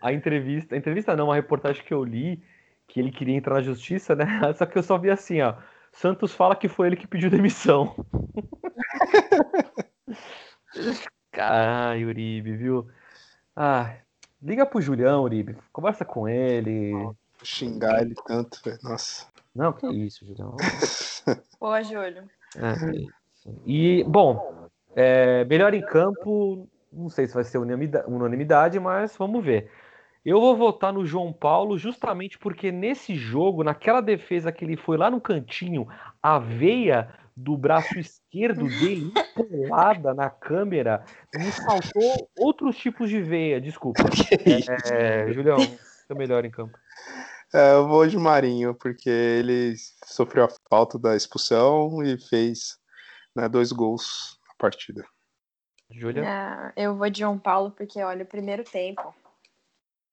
[0.01, 2.43] a entrevista, a entrevista não, uma reportagem que eu li,
[2.87, 4.25] que ele queria entrar na justiça, né?
[4.57, 5.55] Só que eu só vi assim, ó
[5.93, 7.95] Santos fala que foi ele que pediu demissão.
[11.31, 12.89] Caralho, Uribe, viu?
[13.55, 13.95] Ah,
[14.41, 15.55] liga pro Julião, Uribe.
[15.71, 16.91] Conversa com ele.
[16.91, 18.79] Vou xingar ele tanto, velho.
[18.83, 19.27] Nossa.
[19.55, 20.57] Não, que isso, Julião.
[21.59, 22.27] Boa, Júlio.
[22.55, 22.73] É,
[23.65, 29.69] e, bom, é, melhor em campo, não sei se vai ser unanimidade, mas vamos ver.
[30.25, 34.97] Eu vou votar no João Paulo justamente porque nesse jogo, naquela defesa que ele foi
[34.97, 35.87] lá no cantinho,
[36.21, 41.03] a veia do braço esquerdo dele empolada na câmera,
[41.35, 43.59] me faltou outros tipos de veia.
[43.59, 44.03] Desculpa.
[44.91, 45.57] É, é, Julião,
[46.07, 46.77] seu melhor em campo.
[47.53, 52.77] É, eu vou de Marinho, porque ele sofreu a falta da expulsão e fez
[53.35, 55.05] né, dois gols na partida.
[55.91, 56.23] Júlia?
[56.75, 59.13] É, eu vou de João Paulo, porque olha, o primeiro tempo,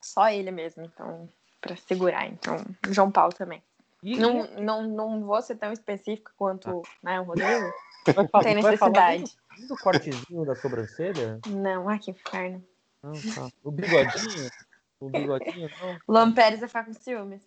[0.00, 1.28] só ele mesmo, então,
[1.60, 2.26] para segurar.
[2.26, 2.56] Então,
[2.88, 3.62] João Paulo também.
[4.02, 7.72] E, não, não, não vou ser tão específica quanto né, o Rodrigo.
[8.16, 9.24] Não tem necessidade.
[9.58, 11.38] Do, do cortezinho da sobrancelha?
[11.46, 12.64] Não, ai que inferno.
[13.02, 13.50] Não, tá.
[13.62, 14.50] O bigodinho?
[14.98, 15.98] O bigodinho, não.
[16.08, 17.46] Luan Pérez vai ficar com ciúmes.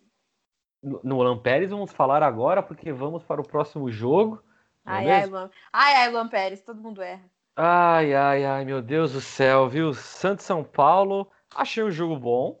[0.82, 4.42] No, Pérez vamos falar agora, porque vamos para o próximo jogo.
[4.86, 5.50] É ai, ai, Luan.
[5.72, 7.24] Ai, ai, Luan Pérez, todo mundo erra.
[7.56, 9.94] Ai, ai, ai, meu Deus do céu, viu?
[9.94, 12.60] Santos São Paulo, achei um jogo bom,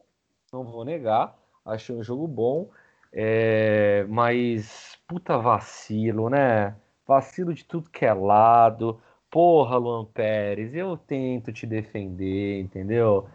[0.52, 2.70] não vou negar, achei um jogo bom.
[3.12, 6.76] É, mas, puta vacilo, né?
[7.06, 9.00] Vacilo de tudo que é lado.
[9.30, 13.28] Porra, Luan Pérez, eu tento te defender, entendeu?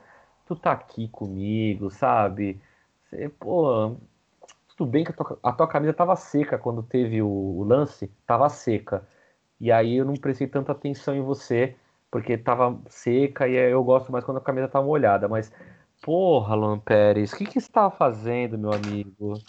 [0.46, 2.60] Tu tá aqui comigo, sabe?
[3.10, 3.96] Você, pô,
[4.78, 8.08] tudo bem que a tua, a tua camisa tava seca quando teve o, o, lance,
[8.26, 9.08] tava seca.
[9.60, 11.76] E aí eu não prestei tanta atenção em você,
[12.12, 15.28] porque tava seca e eu gosto mais quando a camisa tá molhada.
[15.28, 15.52] Mas,
[16.02, 19.40] porra, Luan Pérez, o que, que você tava fazendo, meu amigo?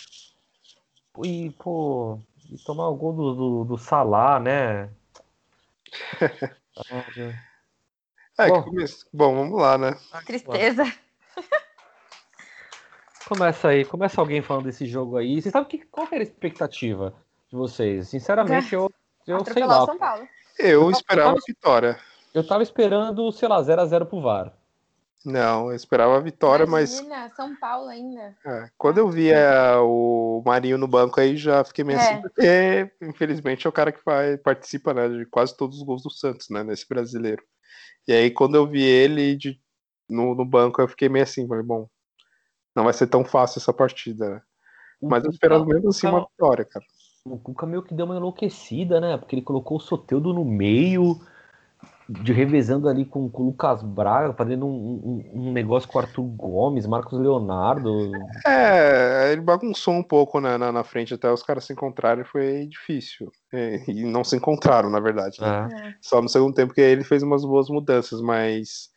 [1.25, 2.21] e, pô,
[2.51, 4.91] e tomar o gol do, do, do Salah, né?
[8.39, 8.65] é, bom,
[9.13, 9.97] bom, vamos lá, né?
[10.25, 10.85] Tristeza.
[13.29, 15.41] Começa aí, começa alguém falando desse jogo aí.
[15.41, 17.15] Você sabe que, qual era a expectativa
[17.49, 18.09] de vocês?
[18.09, 18.91] Sinceramente, eu,
[19.25, 19.87] eu sei lá.
[19.87, 20.27] São Paulo.
[20.59, 21.97] Eu esperava a vitória.
[22.33, 24.53] Eu tava esperando, sei lá, 0x0 pro VAR.
[25.25, 27.35] Não, eu esperava a vitória, Imagina, mas.
[27.35, 28.35] São Paulo ainda.
[28.45, 32.13] É, quando eu via o Marinho no banco aí, já fiquei meio assim, é.
[32.13, 36.03] assim, porque infelizmente é o cara que vai, participa né, de quase todos os gols
[36.03, 37.43] do Santos, né, nesse brasileiro.
[38.09, 39.61] E aí, quando eu vi ele de,
[40.09, 41.87] no, no banco, eu fiquei meio assim, falei, bom,
[42.75, 44.43] não vai ser tão fácil essa partida, né?
[45.03, 46.85] Mas eu esperava mesmo assim uma vitória, cara.
[47.25, 49.17] O Cuca meio que deu uma enlouquecida, né?
[49.19, 51.21] Porque ele colocou o Soteudo no meio
[52.11, 56.03] de revezando ali com, com o Lucas Braga, fazendo um, um, um, negócio com o
[56.03, 58.11] Arthur Gomes, Marcos Leonardo.
[58.45, 62.67] É, ele bagunçou um pouco né, na, na frente até os caras se encontrarem, foi
[62.67, 63.31] difícil.
[63.53, 65.41] É, e não se encontraram, na verdade.
[65.41, 65.69] Né?
[65.73, 65.95] É.
[66.03, 68.91] Só no segundo tempo que ele fez umas boas mudanças, mas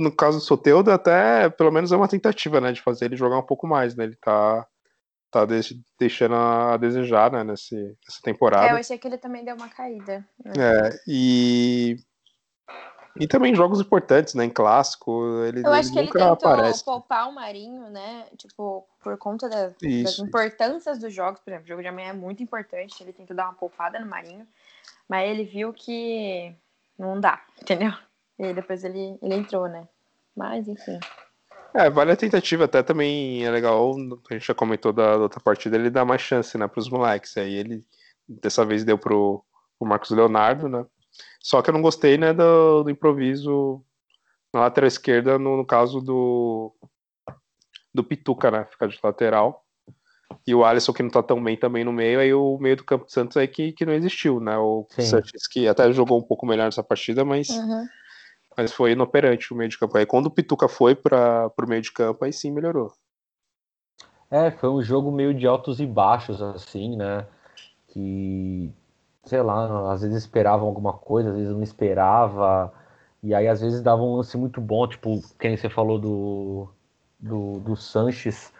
[0.00, 3.38] no caso do Soteudo, até pelo menos é uma tentativa né, de fazer ele jogar
[3.38, 3.94] um pouco mais.
[3.94, 4.04] Né?
[4.04, 4.66] Ele tá
[5.32, 5.46] tá
[5.98, 8.66] deixando a desejar, né, nesse, nessa temporada.
[8.66, 10.24] É, eu achei que ele também deu uma caída.
[10.44, 10.52] Né?
[10.58, 11.96] É, e
[13.16, 16.84] e também jogos importantes, né, em clássico, ele Eu acho ele que ele tentou aparece.
[16.84, 21.68] poupar o Marinho, né, tipo, por conta das, das importâncias dos jogos, por exemplo, o
[21.68, 24.46] jogo de amanhã é muito importante, ele tentou dar uma poupada no Marinho,
[25.06, 26.54] mas ele viu que
[26.98, 27.92] não dá, entendeu?
[28.38, 29.86] E depois ele, ele entrou, né,
[30.34, 30.98] mas enfim...
[31.74, 33.94] É, vale a tentativa, até também é legal,
[34.30, 37.36] a gente já comentou da, da outra partida, ele dá mais chance, né, pros moleques,
[37.36, 37.84] aí ele
[38.28, 39.42] dessa vez deu pro,
[39.78, 40.84] pro Marcos Leonardo, né,
[41.40, 43.82] só que eu não gostei, né, do, do improviso
[44.52, 46.74] na lateral esquerda, no, no, caso do
[47.94, 49.64] do Pituca, né, ficar de lateral,
[50.46, 52.84] e o Alisson que não tá tão bem também no meio, aí o meio do
[52.84, 56.22] campo do Santos aí que, que não existiu, né, o Santos que até jogou um
[56.22, 57.48] pouco melhor nessa partida, mas...
[57.48, 57.86] Uhum
[58.56, 59.96] mas foi inoperante o meio de campo.
[59.96, 62.92] Aí quando o Pituca foi para o meio de campo, aí sim melhorou.
[64.30, 67.26] É, foi um jogo meio de altos e baixos, assim, né?
[67.88, 68.72] Que,
[69.24, 72.72] sei lá, às vezes esperavam alguma coisa, às vezes não esperava.
[73.22, 76.68] E aí, às vezes, dava um lance muito bom, tipo, quem você falou do,
[77.20, 78.52] do, do Sanches.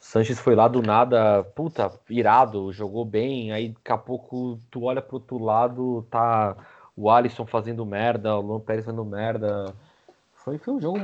[0.00, 3.52] O Sanches foi lá do nada, puta, irado, jogou bem.
[3.52, 6.56] Aí, daqui a pouco, tu olha pro outro lado, tá
[6.96, 9.74] o Alisson fazendo merda, o Luan Pérez fazendo merda.
[10.34, 10.98] Foi, foi um jogo,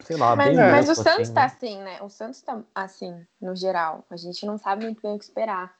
[0.00, 1.46] sei lá, mas, bem Mas o assim, Santos tá né?
[1.46, 2.02] assim, né?
[2.02, 4.04] O Santos tá assim, no geral.
[4.10, 5.72] A gente não sabe muito bem o que esperar.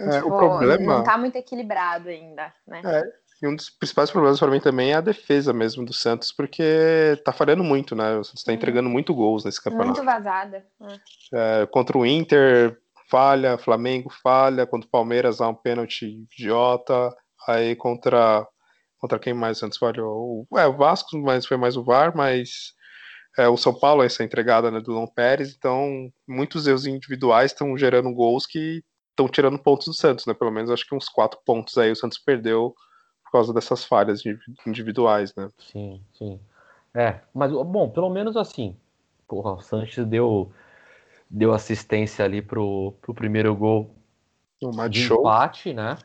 [0.00, 0.98] é, tipo, o problema...
[0.98, 2.82] Não tá muito equilibrado ainda, né?
[2.84, 6.30] É, e um dos principais problemas para mim também é a defesa mesmo do Santos,
[6.30, 8.16] porque tá falhando muito, né?
[8.16, 10.02] O Santos tá entregando muito gols nesse campeonato.
[10.02, 10.66] Muito vazada.
[11.32, 11.62] É.
[11.62, 17.14] É, contra o Inter, falha, Flamengo falha, contra o Palmeiras há um pênalti idiota,
[17.48, 18.46] Aí contra
[19.00, 20.46] Contra quem mais o Santos falhou?
[20.54, 22.74] É, o Vasco, mas foi mais o VAR, mas
[23.38, 27.76] é, o São Paulo, essa entregada né, do Lon Pérez, então muitos erros individuais estão
[27.78, 30.34] gerando gols que estão tirando pontos do Santos, né?
[30.34, 32.74] Pelo menos acho que uns quatro pontos aí o Santos perdeu
[33.24, 34.22] por causa dessas falhas
[34.66, 35.48] individuais, né?
[35.58, 36.38] Sim, sim.
[36.92, 38.76] É, mas bom, pelo menos assim,
[39.26, 40.52] porra, o Santos deu,
[41.30, 43.94] deu assistência ali pro, pro primeiro gol
[44.62, 45.20] um de show.
[45.20, 45.96] empate, né?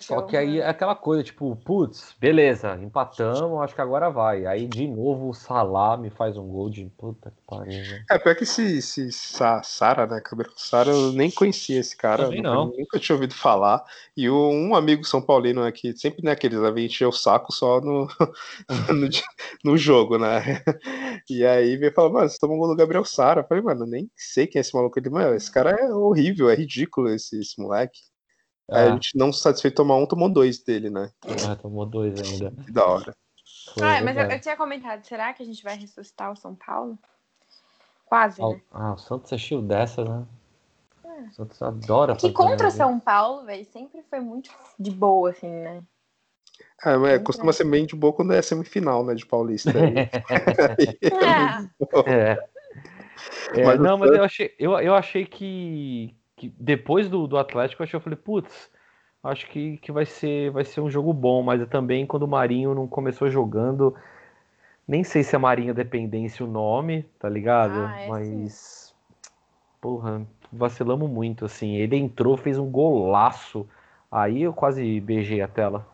[0.00, 4.44] Só que aí é aquela coisa, tipo, putz, beleza, empatamos, acho que agora vai.
[4.44, 7.78] Aí de novo o Salah me faz um gol de puta que pariu.
[7.78, 8.04] Né?
[8.10, 10.20] É, pior que esse, esse Sara, né?
[10.20, 12.66] Cabelo Sara, eu nem conhecia esse cara, Também não.
[12.66, 13.84] Nunca, nunca tinha ouvido falar.
[14.16, 17.80] E o, um amigo São Paulino aqui, sempre né, aqueles a encher o saco só
[17.80, 18.08] no,
[18.92, 19.08] no,
[19.64, 20.62] no, jogo, né?
[21.30, 23.40] E aí veio falar, mano, você tomou um gol do Gabriel Sara.
[23.40, 24.98] Eu falei, mano, nem sei quem é esse maluco.
[24.98, 28.00] Ele, mano, esse cara é horrível, é ridículo esse, esse moleque.
[28.70, 28.94] Aí a ah.
[28.94, 31.10] gente não satisfeito tomar um, tomou dois dele, né?
[31.48, 32.50] Ah, tomou dois ainda.
[32.64, 33.16] Que da hora.
[33.80, 36.98] ah, mas eu, eu, tinha comentado, será que a gente vai ressuscitar o São Paulo?
[38.06, 38.60] Quase, ah, né?
[38.72, 40.26] Ah, o Santos é cheio dessa, né?
[41.04, 41.22] É.
[41.28, 45.82] O Santos adora Que contra São Paulo, velho, sempre foi muito de boa, assim, né?
[46.84, 49.70] É, mas costuma ser bem de boa quando é semifinal, né, de Paulista.
[49.78, 50.10] é.
[52.06, 52.38] é.
[53.54, 53.64] é.
[53.64, 57.84] Mas não, mas eu achei, eu, eu achei que, que depois do, do Atlético, eu,
[57.84, 58.70] achei, eu falei, putz,
[59.24, 62.74] acho que, que vai, ser, vai ser um jogo bom, mas também quando o Marinho
[62.74, 63.96] não começou jogando,
[64.86, 67.86] nem sei se é Marinho Dependência o nome, tá ligado?
[67.86, 68.94] Ah, é mas, sim.
[69.80, 71.74] porra, vacilamos muito, assim.
[71.76, 73.66] Ele entrou, fez um golaço,
[74.12, 75.86] aí eu quase beijei a tela.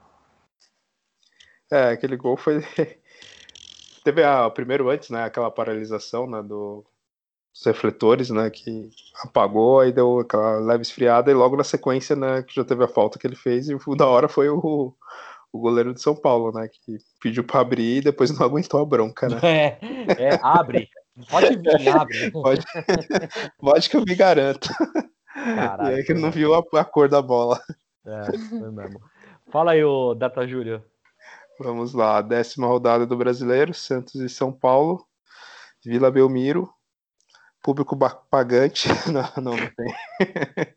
[1.71, 2.63] É, aquele gol foi...
[4.05, 6.85] Teve a, o primeiro antes, né, aquela paralisação, né, do,
[7.55, 8.89] os refletores, né, que
[9.23, 12.89] apagou, aí deu aquela leve esfriada, e logo na sequência, né, que já teve a
[12.89, 14.95] falta que ele fez, e o da hora foi o,
[15.53, 18.87] o goleiro de São Paulo, né, que pediu para abrir e depois não aguentou a
[18.87, 19.39] bronca, né.
[19.43, 19.79] É,
[20.19, 20.89] é abre,
[21.29, 22.31] pode vir, abre.
[22.31, 22.65] Pode,
[23.59, 24.69] pode que eu me garanto.
[25.35, 27.61] Caraca, e aí que não viu a, a, cor da bola.
[28.05, 29.01] É, foi mesmo.
[29.51, 30.83] Fala aí, o Data Júlio.
[31.59, 35.05] Vamos lá, décima rodada do Brasileiro, Santos e São Paulo,
[35.85, 36.69] Vila Belmiro,
[37.63, 37.97] público
[38.31, 38.89] pagante.
[39.13, 39.95] Não, não, não tem.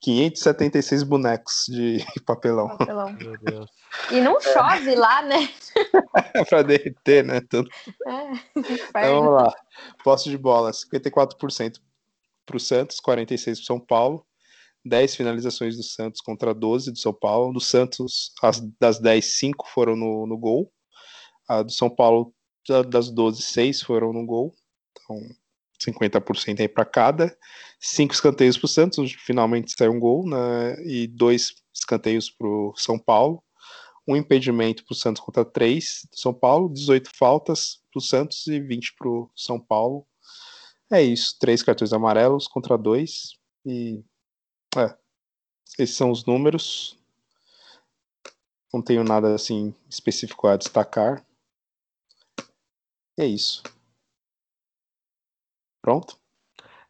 [0.00, 2.68] 576 bonecos de papelão.
[2.76, 3.12] papelão.
[3.12, 3.70] Meu Deus.
[4.12, 4.98] E não chove é.
[4.98, 5.48] lá, né?
[6.34, 7.40] É pra derreter, né?
[7.40, 7.68] Tudo.
[8.06, 9.52] É, então, vamos lá.
[10.04, 11.80] Posse de bola: 54%
[12.46, 14.24] para o Santos, 46% para São Paulo.
[14.84, 17.52] 10 finalizações do Santos contra 12 do São Paulo.
[17.52, 20.72] Do Santos, as, das 10, 5 foram no, no gol.
[21.48, 22.32] A do São Paulo,
[22.88, 24.54] das 12, 6 foram no gol.
[24.92, 25.20] Então,
[25.80, 27.36] 50% aí para cada.
[27.80, 30.76] Cinco escanteios para o Santos, finalmente saiu um gol, né?
[30.84, 33.42] E dois escanteios para o São Paulo.
[34.06, 38.46] Um impedimento para o Santos contra três do São Paulo, 18 faltas para o Santos
[38.46, 40.06] e 20 para o São Paulo.
[40.90, 43.34] É isso, três cartões amarelos contra dois.
[43.66, 44.02] E
[44.76, 44.96] é,
[45.78, 46.96] esses são os números.
[48.72, 51.24] Não tenho nada assim específico a destacar.
[53.18, 53.62] É isso.
[55.82, 56.16] Pronto?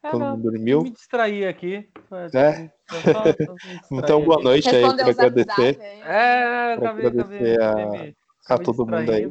[0.02, 0.82] É, Todo mundo dormiu?
[0.82, 1.88] Me distrair aqui.
[2.34, 2.70] É.
[3.92, 5.80] então, boa noite aí para agradecer.
[5.80, 8.16] É, pra acabei, agradecer acabei,
[8.48, 9.28] a, a todo mundo aí.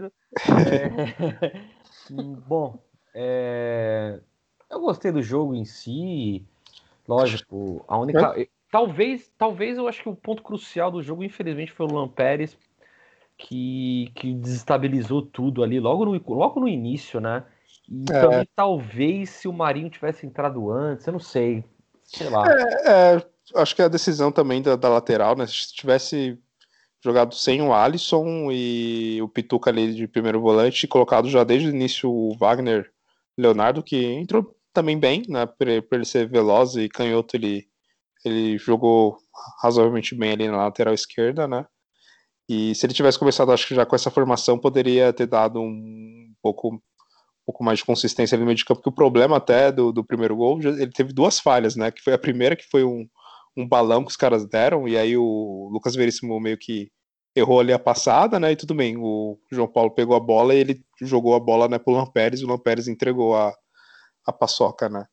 [0.71, 1.67] É...
[2.47, 2.77] Bom,
[3.13, 4.19] é...
[4.69, 6.45] eu gostei do jogo em si.
[7.07, 8.39] Lógico, a única.
[8.39, 8.47] É?
[8.69, 12.57] Talvez, talvez eu acho que o ponto crucial do jogo, infelizmente, foi o Luan Pérez,
[13.37, 17.45] que, que desestabilizou tudo ali logo no, logo no início, né?
[17.89, 18.21] E é.
[18.21, 21.63] também talvez se o Marinho tivesse entrado antes, eu não sei.
[22.03, 22.45] Sei lá.
[22.49, 25.45] É, é, acho que a decisão também da, da, lateral, né?
[25.47, 26.37] Se tivesse
[27.03, 31.71] jogado sem o Alisson e o Pituca ali de primeiro volante, colocado já desde o
[31.73, 32.91] início o Wagner
[33.37, 35.45] Leonardo, que entrou também bem, né?
[35.45, 37.67] Por, por ele ser veloz e canhoto, ele,
[38.25, 39.17] ele jogou
[39.61, 41.65] razoavelmente bem ali na lateral esquerda, né?
[42.49, 46.33] E se ele tivesse começado, acho que já com essa formação, poderia ter dado um
[46.41, 46.81] pouco
[47.47, 50.03] pouco mais de consistência ali no meio de campo, porque o problema até do, do
[50.03, 51.89] primeiro gol, ele teve duas falhas, né?
[51.89, 53.07] Que foi a primeira, que foi um,
[53.55, 56.91] um balão que os caras deram, e aí o Lucas Veríssimo meio que
[57.33, 58.51] errou ali a passada, né?
[58.51, 61.79] E tudo bem, o João Paulo pegou a bola e ele jogou a bola né,
[61.79, 63.53] pro Lampérez, e o Lampérez entregou a,
[64.25, 65.05] a paçoca, né?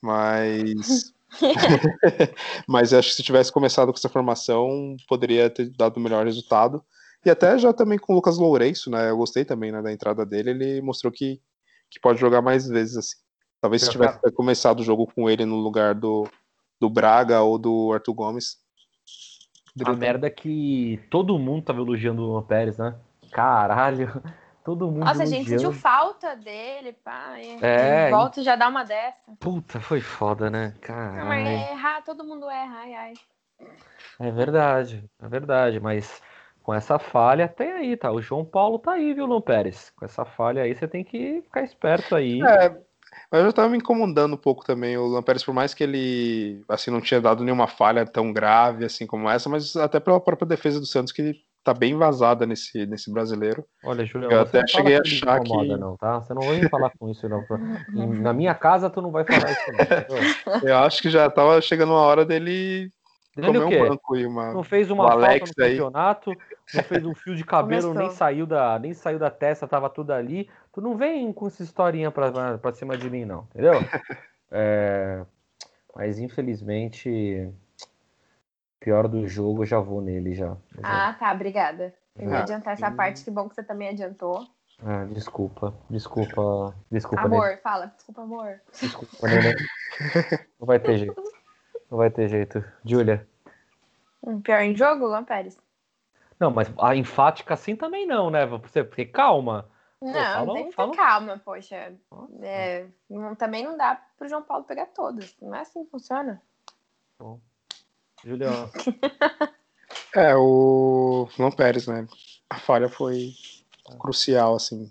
[0.00, 1.12] Mas.
[2.68, 6.84] Mas acho que se tivesse começado com essa formação, poderia ter dado o melhor resultado.
[7.24, 9.10] E até já também com o Lucas Lourenço, né?
[9.10, 10.50] Eu gostei também né, da entrada dele.
[10.50, 11.40] Ele mostrou que
[11.92, 13.16] que pode jogar mais vezes assim.
[13.60, 16.26] Talvez se tivesse começado o jogo com ele no lugar do,
[16.80, 18.56] do Braga ou do Arthur Gomes,
[19.84, 22.96] A merda é que todo mundo tava elogiando o Luan Pérez, né?
[23.30, 24.08] Caralho.
[24.64, 25.04] Todo mundo.
[25.04, 27.34] Nossa, a gente sentiu falta dele, pá.
[27.60, 29.16] É, volta e já dá uma dessa.
[29.40, 30.72] Puta, foi foda, né?
[30.80, 31.18] Caralho.
[31.18, 33.14] Não, mas errar, todo mundo erra, ai, ai.
[34.20, 36.22] É verdade, é verdade, mas
[36.62, 38.10] com essa falha tem aí, tá?
[38.10, 39.92] O João Paulo tá aí, viu, Luan Pérez?
[39.96, 42.40] Com essa falha aí, você tem que ficar esperto aí.
[42.42, 42.76] É,
[43.30, 46.62] mas eu tava me incomodando um pouco também o Luan Pérez, por mais que ele,
[46.68, 50.46] assim, não tinha dado nenhuma falha tão grave, assim, como essa, mas até pela própria
[50.46, 51.34] defesa do Santos, que
[51.64, 53.64] tá bem vazada nesse, nesse brasileiro.
[53.84, 55.46] Olha, Julião, eu até cheguei a achar que...
[55.46, 56.20] Incomoda, não, tá?
[56.20, 57.44] Você não vai falar com isso, não.
[58.20, 60.58] Na minha casa, tu não vai falar isso, não.
[60.68, 62.90] eu acho que já tava chegando uma hora dele
[63.34, 64.52] Comer um banco e uma.
[64.52, 66.32] Não fez uma falta no campeonato,
[66.74, 70.12] não fez um fio de cabelo, nem saiu da, nem saiu da testa, tava tudo
[70.12, 70.50] ali.
[70.70, 73.72] Tu não vem com essa historinha pra, pra cima de mim, não, entendeu?
[74.54, 75.24] É,
[75.96, 77.50] mas infelizmente,
[78.78, 80.54] pior do jogo, eu já vou nele já.
[80.82, 81.94] Ah, tá, obrigada.
[82.14, 84.46] Eu ia ah, adiantar essa parte, que bom que você também adiantou.
[84.84, 87.24] Ah, desculpa, desculpa, desculpa.
[87.24, 88.60] Amor, fala, desculpa, amor.
[88.78, 89.16] Desculpa,
[90.60, 91.31] Não vai ter jeito.
[91.92, 92.64] Não vai ter jeito.
[92.82, 93.28] Júlia.
[94.22, 95.58] Um pior em jogo, Luan Pérez?
[96.40, 98.46] Não, mas a enfática assim também não, né?
[98.46, 99.68] Você porque calma.
[100.00, 101.92] Não, fala, tem que ter calma, poxa.
[102.40, 105.36] É, não, também não dá pro João Paulo pegar todas.
[105.42, 106.40] Não é assim que funciona.
[107.18, 107.38] Bom.
[108.24, 108.70] Julião.
[110.16, 112.06] é, o Luan Pérez, né?
[112.48, 113.34] A falha foi
[113.98, 114.90] crucial, assim.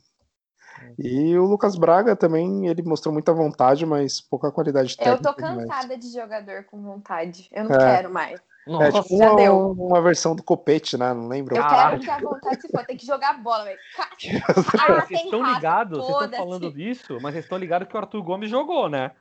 [0.97, 5.29] E o Lucas Braga também, ele mostrou muita vontade, mas pouca qualidade técnica.
[5.29, 7.49] Eu tô cansada de jogador com vontade.
[7.51, 7.95] Eu não é.
[7.95, 8.41] quero mais.
[8.67, 9.71] Nossa, é tipo já uma, deu.
[9.71, 11.13] uma versão do copete, né?
[11.13, 11.55] Não lembro.
[11.55, 13.79] Eu quero que a vontade se for, tem que jogar bola, velho.
[14.79, 18.21] Ah, vocês estão ligados, vocês estão falando disso, mas vocês estão ligados que o Arthur
[18.21, 19.11] Gomes jogou, né?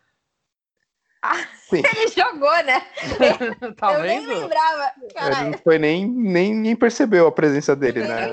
[1.22, 2.80] Ah, ele jogou, né?
[3.76, 4.26] tá eu vendo?
[4.28, 4.92] nem lembrava.
[5.14, 5.40] Caralho.
[5.42, 8.30] Ele não foi nem, nem, nem percebeu a presença dele, né?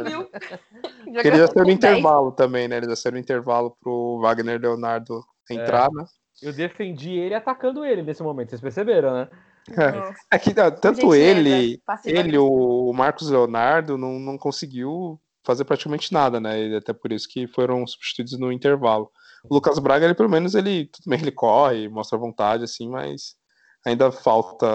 [1.05, 2.77] ele já saiu no intervalo também, né?
[2.77, 5.93] Ele já saiu no intervalo pro Wagner Leonardo entrar, é.
[5.93, 6.05] né?
[6.41, 9.27] Eu defendi ele atacando ele nesse momento, vocês perceberam, né?
[9.69, 16.39] É, é que tanto ele, ele, o Marcos Leonardo, não, não conseguiu fazer praticamente nada,
[16.39, 16.67] né?
[16.67, 19.11] E até por isso que foram substituídos no intervalo.
[19.49, 23.35] O Lucas Braga, ele pelo menos ele, tudo bem, ele corre, mostra vontade, assim, mas
[23.85, 24.67] ainda falta.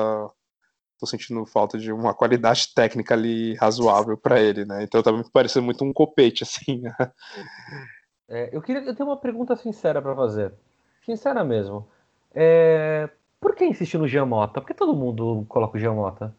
[0.99, 4.85] Tô sentindo falta de uma qualidade técnica ali razoável para ele, né?
[4.85, 6.81] Então tá me parecendo muito um copete, assim.
[6.81, 6.95] Né?
[8.29, 10.53] É, eu queria, eu tenho uma pergunta sincera para fazer,
[11.05, 11.89] sincera mesmo.
[12.33, 13.11] É,
[13.41, 14.61] por que insistir no Giamota?
[14.61, 16.35] Por que todo mundo coloca o Giamota?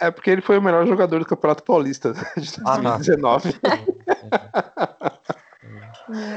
[0.00, 3.54] É porque ele foi o melhor jogador do Campeonato Paulista de 2019.
[3.64, 5.18] Ah,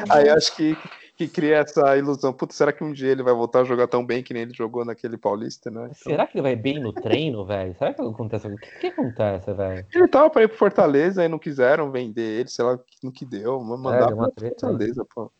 [0.10, 0.78] Aí acho que,
[1.18, 2.34] que cria essa ilusão.
[2.34, 4.54] Putz, será que um dia ele vai voltar a jogar tão bem que nem ele
[4.54, 5.84] jogou naquele Paulista, né?
[5.86, 6.12] Então...
[6.12, 7.76] Será que ele vai bem no treino, velho?
[7.78, 8.48] Será que acontece?
[8.48, 9.86] O que, que acontece, velho?
[9.94, 13.26] Ele tava pra ir pro Fortaleza e não quiseram vender ele, sei lá no que
[13.26, 13.60] deu.
[13.62, 15.32] Mandar é, uma treta, Fortaleza, pô.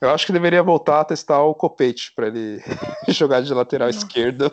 [0.00, 2.62] Eu acho que deveria voltar a testar o Copete para ele
[3.08, 4.50] jogar de lateral esquerdo.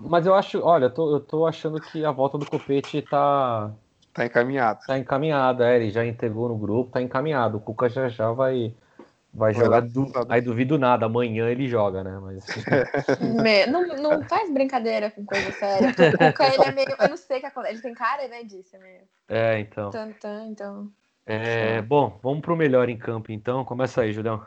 [0.00, 3.72] Mas eu acho, olha, eu tô, eu tô achando que a volta do Copete tá
[4.12, 4.80] Tá encaminhado.
[4.86, 7.58] Tá encaminhado, é, ele já integrou no grupo, tá encaminhado.
[7.58, 8.74] O Cuca já já vai,
[9.32, 9.80] vai jogar.
[9.82, 10.10] Du...
[10.28, 12.18] Aí duvido nada, amanhã ele joga, né?
[12.20, 12.44] Mas...
[13.70, 15.90] não, não faz brincadeira com coisa séria.
[15.90, 16.96] O Cuca, ele é meio.
[16.98, 17.74] Eu não sei o que acontece.
[17.74, 18.74] Ele tem cara, né, disso.
[18.74, 19.00] É, meio...
[19.28, 19.90] é então.
[19.90, 20.90] Tantan, então.
[21.24, 23.64] É, bom, vamos pro melhor em campo então.
[23.64, 24.44] Começa aí, Julião.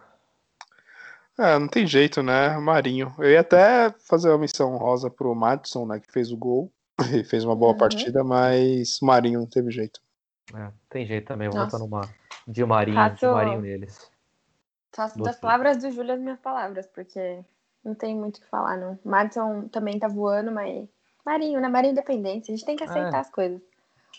[1.40, 2.58] É, não tem jeito, né?
[2.58, 3.14] Marinho.
[3.18, 6.00] Eu ia até fazer uma missão rosa pro Madison, né?
[6.00, 6.72] Que fez o gol.
[7.02, 7.78] E fez uma boa uhum.
[7.78, 10.02] partida, mas o Marinho não teve jeito.
[10.54, 12.02] É, tem jeito também, vou botar numa
[12.48, 13.26] de Marinho, Faço...
[13.26, 14.12] de Marinho neles.
[14.92, 17.44] Faço das palavras do Júlio as minhas palavras, porque
[17.84, 19.00] não tem muito o que falar, não.
[19.04, 20.88] Madison também tá voando, mas
[21.26, 21.68] Marinho, né?
[21.68, 23.20] Marinho independente, a gente tem que aceitar é.
[23.20, 23.62] as coisas.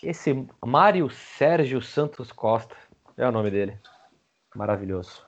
[0.03, 2.75] Esse Mário Sérgio Santos Costa
[3.15, 3.79] é o nome dele.
[4.53, 5.25] Maravilhoso.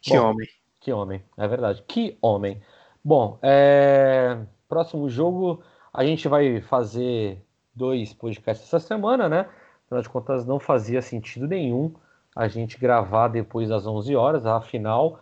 [0.00, 0.48] Que Bom, homem.
[0.80, 1.82] Que homem, é verdade.
[1.82, 2.62] Que homem.
[3.04, 4.38] Bom, é...
[4.68, 5.62] próximo jogo
[5.98, 7.44] a gente vai fazer
[7.74, 9.48] dois podcasts essa semana, né?
[9.84, 11.92] Afinal de contas, não fazia sentido nenhum
[12.36, 15.18] a gente gravar depois das 11 horas, afinal,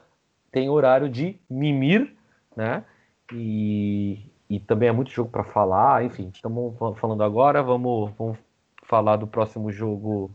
[0.52, 2.14] tem horário de mimir,
[2.54, 2.84] né?
[3.32, 8.36] E, e também é muito jogo para falar, enfim, estamos falando agora, vamos, vamos
[8.82, 10.30] falar do próximo jogo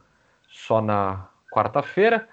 [0.50, 2.28] só na quarta-feira.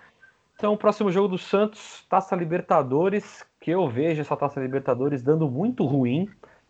[0.57, 5.47] Então, o próximo jogo do Santos, Taça Libertadores, que eu vejo essa Taça Libertadores dando
[5.51, 6.27] muito ruim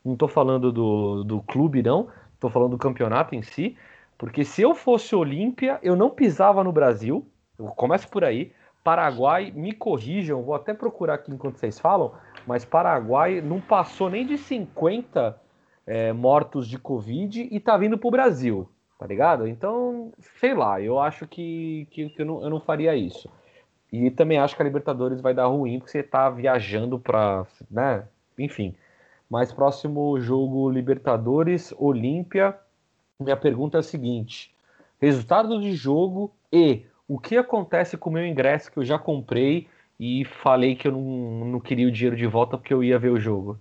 [0.08, 2.08] não estou falando do, do clube, não.
[2.34, 3.76] Estou falando do campeonato em si.
[4.16, 7.26] Porque se eu fosse Olímpia, eu não pisava no Brasil.
[7.58, 8.52] Eu começo por aí.
[8.82, 12.14] Paraguai, me corrijam, vou até procurar aqui enquanto vocês falam,
[12.46, 15.38] mas Paraguai não passou nem de 50
[15.86, 18.66] é, mortos de Covid e tá vindo pro Brasil,
[18.98, 19.46] tá ligado?
[19.46, 23.28] Então, sei lá, eu acho que, que, que eu, não, eu não faria isso.
[23.92, 28.04] E também acho que a Libertadores vai dar ruim, porque você tá viajando pra, né,
[28.38, 28.74] enfim.
[29.28, 32.58] Mas próximo jogo Libertadores, Olímpia.
[33.20, 34.54] Minha pergunta é a seguinte:
[35.00, 39.68] resultado de jogo e o que acontece com o meu ingresso que eu já comprei
[39.98, 43.10] e falei que eu não, não queria o dinheiro de volta porque eu ia ver
[43.10, 43.58] o jogo?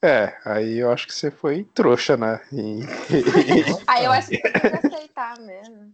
[0.00, 2.40] É, aí eu acho que você foi trouxa, né?
[2.52, 2.80] E...
[3.88, 5.92] aí eu acho que você tem que aceitar mesmo.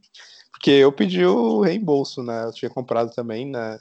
[0.53, 2.45] Porque eu pedi o reembolso, né?
[2.45, 3.79] Eu tinha comprado também, né?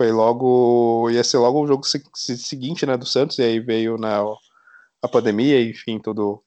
[0.00, 1.10] Foi logo.
[1.10, 2.96] ia ser logo o jogo seguinte, né?
[2.96, 4.08] Do Santos, e aí veio né,
[5.02, 6.42] a pandemia, enfim, todo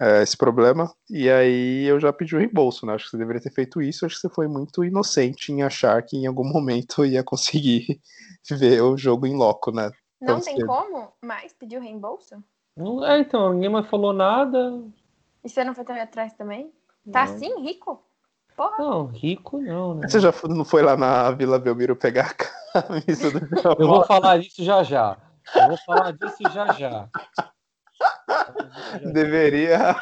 [0.00, 0.88] é, esse problema.
[1.10, 2.94] E aí eu já pedi o reembolso, né?
[2.94, 4.06] Acho que você deveria ter feito isso.
[4.06, 8.00] Acho que você foi muito inocente em achar que em algum momento ia conseguir
[8.48, 9.90] ver o jogo em loco, né?
[10.20, 10.68] Não tem cedo.
[10.68, 12.36] como mais pedir o reembolso?
[12.76, 14.80] Não, é, então, ninguém mais falou nada.
[15.42, 16.72] E você não foi atrás também?
[17.10, 17.34] Tá não.
[17.34, 18.00] assim, rico?
[18.56, 18.76] Porra.
[18.78, 20.08] Não, rico não, né?
[20.08, 22.34] Você já não foi lá na Vila Belmiro pegar
[22.74, 23.40] a camisa do
[23.78, 25.16] Eu vou falar isso já já.
[25.54, 27.08] Eu vou falar disso já já.
[29.12, 29.94] Deveria,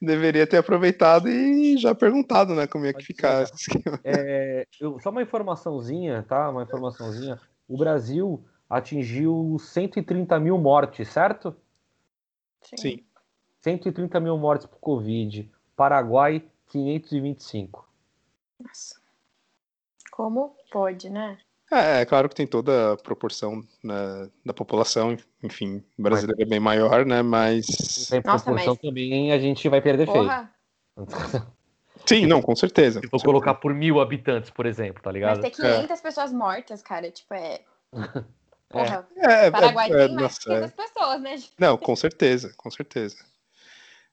[0.00, 3.44] deveria ter aproveitado e já perguntado, né, como ia que ficar.
[4.04, 6.48] É, eu, só uma informaçãozinha, tá?
[6.48, 7.40] Uma informaçãozinha.
[7.68, 11.54] O Brasil atingiu 130 mil mortes, certo?
[12.76, 13.04] Sim.
[13.60, 15.50] 130 mil mortes por Covid.
[15.76, 17.86] Paraguai, 525.
[18.58, 19.00] Nossa.
[20.10, 21.38] Como pode, né?
[21.70, 26.46] É, é claro que tem toda a proporção né, da população, enfim, o brasileiro mas...
[26.46, 27.22] é bem maior, né?
[27.22, 27.66] Mas.
[28.10, 28.78] Tem proporção Nossa, mas...
[28.78, 30.50] também a gente vai perder Porra.
[30.96, 31.46] feio.
[32.04, 33.00] Sim, não, com certeza.
[33.00, 35.40] Se for colocar por mil habitantes, por exemplo, tá ligado?
[35.40, 36.02] Mas tem 500 é.
[36.02, 37.60] pessoas mortas, cara, tipo, é.
[38.68, 41.36] Porra, é, é, Paraguai é, tem mais de 500 pessoas, né?
[41.58, 43.16] Não, com certeza, com certeza.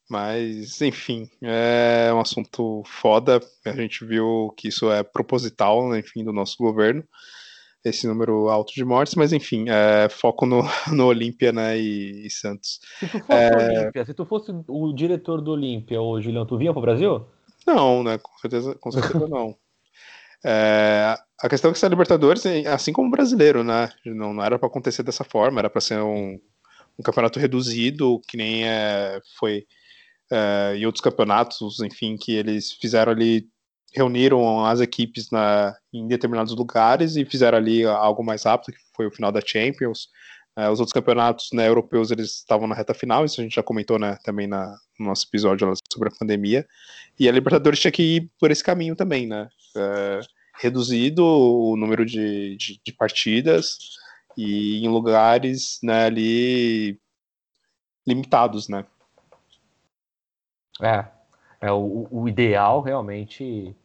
[0.09, 3.39] Mas, enfim, é um assunto foda.
[3.63, 7.03] A gente viu que isso é proposital, né, enfim, do nosso governo,
[7.85, 12.29] esse número alto de mortes, mas enfim, é, foco no, no Olímpia né, e, e,
[12.31, 12.79] Santos.
[12.99, 13.81] Se tu fosse é...
[13.81, 17.25] Olímpia, se tu fosse o diretor do Olímpia, ô Julião, tu vinha pro Brasil?
[17.67, 18.17] Não, né?
[18.17, 19.55] Com certeza, com certeza não.
[20.43, 23.89] É, a questão é que essa Libertadores, assim como o brasileiro, né?
[24.05, 26.39] Não, não era para acontecer dessa forma, era para ser um,
[26.97, 29.65] um, campeonato reduzido, que nem é, foi
[30.31, 33.47] uh, e outros campeonatos, enfim, que eles fizeram ali,
[33.93, 39.07] reuniram as equipes na, em determinados lugares e fizeram ali algo mais rápido, que foi
[39.07, 40.09] o final da Champions.
[40.57, 43.63] Uh, os outros campeonatos né, europeus eles estavam na reta final, isso a gente já
[43.63, 46.67] comentou né, também na, no nosso episódio sobre a pandemia.
[47.19, 49.49] E a Libertadores tinha que ir por esse caminho também, né?
[49.75, 50.25] Uh,
[50.59, 53.77] reduzido o número de, de, de, partidas
[54.37, 56.99] e em lugares né, ali
[58.05, 58.85] limitados, né?
[60.81, 61.05] É,
[61.61, 63.75] é o, o ideal realmente,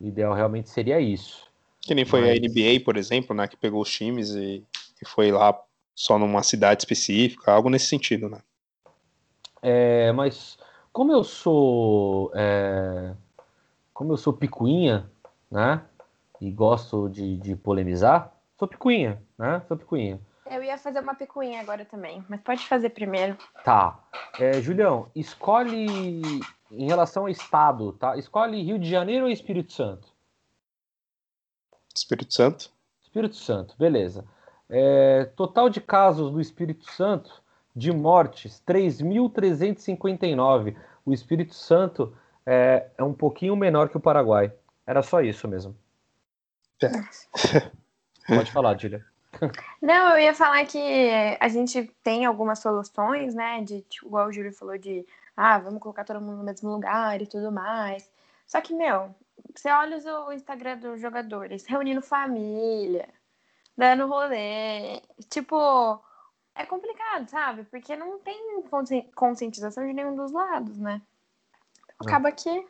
[0.00, 1.46] o ideal realmente seria isso.
[1.80, 2.30] Que nem foi Mas...
[2.30, 4.64] a NBA, por exemplo, né, que pegou os times e,
[5.00, 5.58] e foi lá
[5.94, 8.38] só numa cidade específica, algo nesse sentido, né?
[9.62, 10.58] É, mas
[10.92, 13.14] como eu sou, é,
[13.92, 15.10] como eu sou picuinha,
[15.50, 15.82] né,
[16.40, 20.20] e gosto de, de polemizar, sou picuinha, né, sou picuinha.
[20.50, 23.36] Eu ia fazer uma picuinha agora também, mas pode fazer primeiro.
[23.64, 23.98] Tá.
[24.38, 26.22] É, Julião, escolhe
[26.70, 28.16] em relação ao estado, tá?
[28.16, 30.08] Escolhe Rio de Janeiro ou Espírito Santo?
[31.94, 32.70] Espírito Santo.
[33.02, 34.24] Espírito Santo, beleza.
[34.68, 37.42] É, total de casos no Espírito Santo
[37.74, 40.76] de mortes, 3.359.
[41.06, 44.52] O Espírito Santo é, é um pouquinho menor que o Paraguai.
[44.86, 45.76] Era só isso mesmo.
[46.82, 46.90] É.
[48.26, 49.04] Pode falar, Julia.
[49.80, 50.78] Não, eu ia falar que
[51.40, 53.62] a gente tem algumas soluções, né?
[53.62, 57.20] De, tipo, igual o Júlio falou, de ah, vamos colocar todo mundo no mesmo lugar
[57.20, 58.10] e tudo mais.
[58.46, 59.14] Só que, meu,
[59.54, 63.08] você olha o Instagram dos jogadores, reunindo família,
[63.76, 65.00] dando rolê.
[65.28, 66.00] Tipo,
[66.54, 67.64] é complicado, sabe?
[67.64, 68.64] Porque não tem
[69.14, 71.02] conscientização de nenhum dos lados, né?
[71.98, 72.66] Acaba que.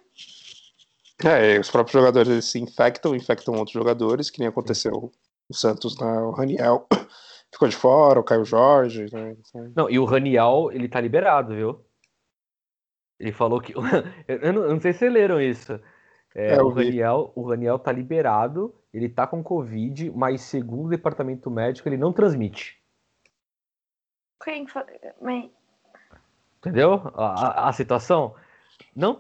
[1.25, 5.13] É, os próprios jogadores se infectam, infectam outros jogadores, que nem aconteceu
[5.49, 6.19] o Santos, né?
[6.21, 6.87] O Raniel
[7.53, 9.07] ficou de fora, o Caio Jorge.
[9.13, 9.37] Né?
[9.77, 11.85] Não, e o Raniel, ele tá liberado, viu?
[13.19, 13.73] Ele falou que.
[14.29, 15.81] eu, não, eu não sei se vocês leram isso.
[16.35, 20.91] É, é, o, Raniel, o Raniel tá liberado, ele tá com Covid, mas segundo o
[20.91, 22.83] departamento médico, ele não transmite.
[24.43, 24.67] Quem
[26.59, 26.95] Entendeu?
[27.15, 28.35] A, a, a situação?
[28.95, 29.19] Não,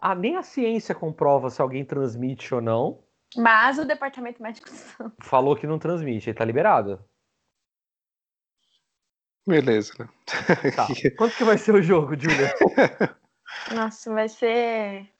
[0.00, 3.02] a, nem a ciência comprova se alguém transmite ou não.
[3.36, 4.68] Mas o departamento médico
[5.22, 7.04] falou que não transmite, ele tá liberado.
[9.46, 10.08] Beleza, né?
[10.76, 10.86] Tá.
[11.16, 12.52] Quanto que vai ser o jogo, Julia?
[13.74, 15.10] Nossa, vai ser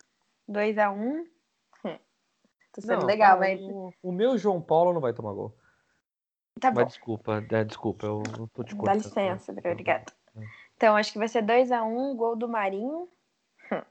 [0.48, 0.94] 2x1.
[0.94, 1.24] Um.
[2.78, 3.56] Tá sendo não, legal, vai.
[3.56, 5.56] O, o, meu João Paulo não vai tomar gol.
[6.60, 6.82] Tá bom.
[6.82, 9.02] Mas desculpa, é, desculpa, eu não tô te cortando.
[9.02, 10.04] Dá licença, obrigada.
[10.76, 13.08] Então, acho que vai ser 2x1, um, gol do Marinho.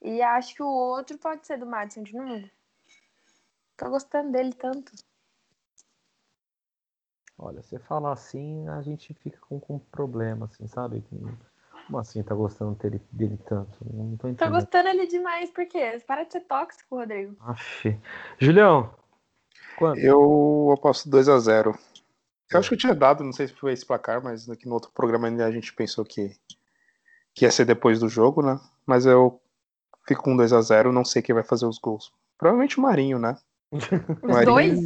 [0.00, 2.48] E acho que o outro pode ser do Madison de novo.
[3.78, 4.92] Tô gostando dele tanto.
[7.38, 11.04] Olha, você falar assim, a gente fica com, com problema, assim, sabe?
[11.86, 13.78] Como assim tá gostando dele, dele tanto?
[13.84, 14.36] Não tô entendendo.
[14.36, 16.02] Tô gostando ele demais, por quê?
[16.04, 17.36] Para de ser tóxico, Rodrigo.
[17.38, 17.96] Aff.
[18.36, 18.92] Julião,
[19.76, 20.00] quanto?
[20.00, 21.78] Eu aposto 2x0.
[22.50, 24.74] Eu acho que eu tinha dado, não sei se foi esse placar, mas aqui no
[24.74, 26.34] outro programa a gente pensou que,
[27.32, 28.58] que ia ser depois do jogo, né?
[28.84, 29.40] Mas eu
[30.04, 32.12] fico com 2x0, não sei quem vai fazer os gols.
[32.36, 33.36] Provavelmente o Marinho, né?
[33.70, 33.88] Os
[34.22, 34.44] Marinho...
[34.44, 34.78] dois?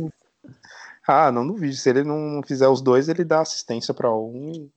[1.06, 1.74] Ah, não duvido.
[1.74, 4.70] Se ele não fizer os dois, ele dá assistência para um.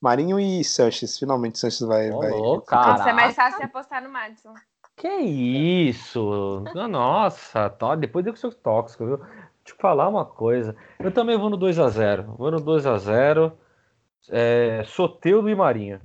[0.00, 1.18] Marinho e Sanches.
[1.18, 2.10] Finalmente Sanches vai.
[2.10, 2.30] Oh, vai...
[2.30, 4.54] Nossa, é mais fácil apostar no Madison.
[4.96, 6.64] Que isso?
[6.90, 9.16] Nossa, tá, depois eu que sou tóxico, viu?
[9.18, 10.74] Deixa eu falar uma coisa.
[10.98, 12.36] Eu também vou no 2x0.
[12.36, 13.52] Vou no 2x0.
[14.30, 16.00] É, Soteudo e Marinho.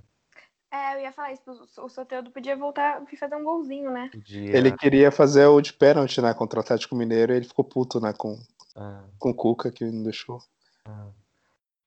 [0.73, 1.51] É, eu ia falar isso.
[1.77, 4.09] O Soteudo podia voltar e fazer um golzinho, né?
[4.11, 4.57] Podia.
[4.57, 6.33] Ele queria fazer o de pênalti, né?
[6.33, 8.11] Contra o Atlético Mineiro e ele ficou puto, né?
[8.17, 8.39] Com,
[8.75, 8.95] é.
[9.19, 10.39] Com o Cuca que não deixou.
[10.87, 10.91] É.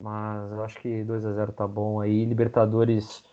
[0.01, 2.25] Mas eu acho que 2 a 0 tá bom aí.
[2.25, 3.25] Libertadores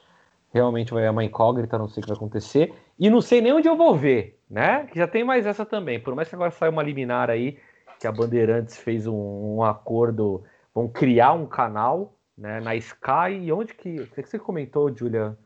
[0.51, 2.73] realmente vai é uma incógnita, não sei o que vai acontecer.
[2.97, 4.87] E não sei nem onde eu vou ver, né?
[4.87, 5.99] Que já tem mais essa também.
[5.99, 7.59] Por mais que agora saia uma liminar aí,
[7.99, 10.43] que a Bandeirantes fez um, um acordo,
[10.73, 12.59] vão criar um canal, né?
[12.59, 13.51] Na Sky.
[13.51, 13.99] Onde que.
[13.99, 15.37] O que você comentou, Julia?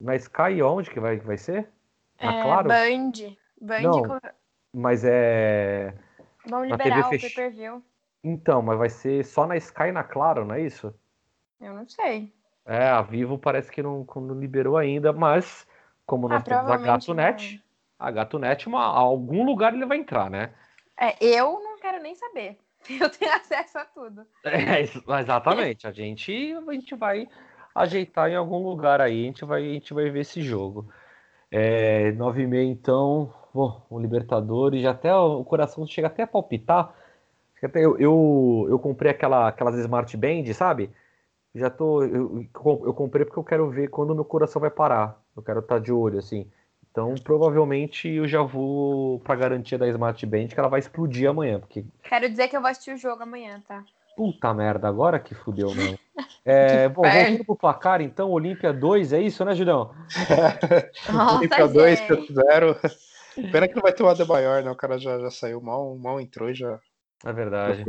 [0.00, 1.68] Na Sky onde que vai, vai ser?
[2.20, 2.68] Na é, Claro?
[2.68, 3.12] Band.
[3.60, 3.82] Band.
[3.82, 4.20] Não,
[4.72, 5.94] mas é.
[6.48, 7.34] Vão liberar o fech...
[7.34, 7.84] pay-per-view.
[8.24, 10.94] Então, mas vai ser só na Sky e na Claro, não é isso?
[11.60, 12.32] Eu não sei.
[12.64, 15.66] É, a Vivo parece que não, não liberou ainda, mas
[16.06, 17.62] como nós ah, temos a GatoNet,
[17.98, 20.52] a GatoNet, uma, algum lugar ele vai entrar, né?
[20.98, 22.58] É, eu não quero nem saber.
[22.88, 24.26] Eu tenho acesso a tudo.
[24.42, 24.80] É,
[25.20, 25.86] exatamente.
[25.86, 27.28] A gente, a gente vai
[27.74, 30.88] ajeitar em algum lugar aí, a gente vai, a gente vai ver esse jogo.
[31.50, 36.26] É, 9 e meia, então, pô, o Libertadores, já até o coração chega até a
[36.26, 36.94] palpitar.
[37.74, 40.90] Eu, eu, eu comprei aquela, aquelas Smart Band, sabe?
[41.54, 42.02] Já tô.
[42.04, 45.20] Eu, eu comprei porque eu quero ver quando meu coração vai parar.
[45.36, 46.46] Eu quero estar tá de olho, assim.
[46.90, 51.60] Então, provavelmente eu já vou pra garantia da Smart Band que ela vai explodir amanhã.
[51.60, 51.84] Porque...
[52.02, 53.84] Quero dizer que eu vou assistir o jogo amanhã, tá?
[54.20, 55.98] Puta merda, agora que fudeu, não.
[56.44, 58.30] É, bom, vamos pro placar, então.
[58.30, 59.94] Olímpia 2, é isso, né, Julião?
[61.38, 62.00] Olímpia 2,
[62.30, 62.76] 0.
[63.50, 64.70] Pena que não vai ter o Adebayor, né?
[64.70, 66.78] O cara já, já saiu mal, mal entrou e já.
[67.24, 67.82] É verdade.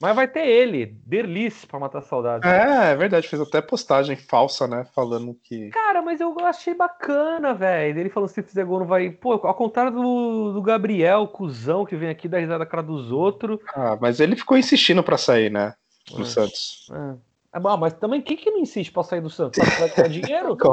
[0.00, 2.46] Mas vai ter ele, Derlis, pra matar a saudade.
[2.46, 4.86] É, é verdade, fez até postagem falsa, né?
[4.94, 5.70] Falando que.
[5.70, 7.98] Cara, mas eu achei bacana, velho.
[7.98, 9.10] Ele falou: se fizer gol, não vai.
[9.10, 13.10] Pô, ao contrário do, do Gabriel, cuzão, que vem aqui dar risada na cara dos
[13.10, 13.58] outros.
[13.74, 15.74] Ah, mas ele ficou insistindo pra sair, né?
[16.12, 16.26] No é.
[16.26, 16.88] Santos.
[16.92, 17.27] É.
[17.52, 19.58] É bom, mas também quem que não insiste pra sair do Santos?
[19.78, 20.56] Vai ganhar dinheiro?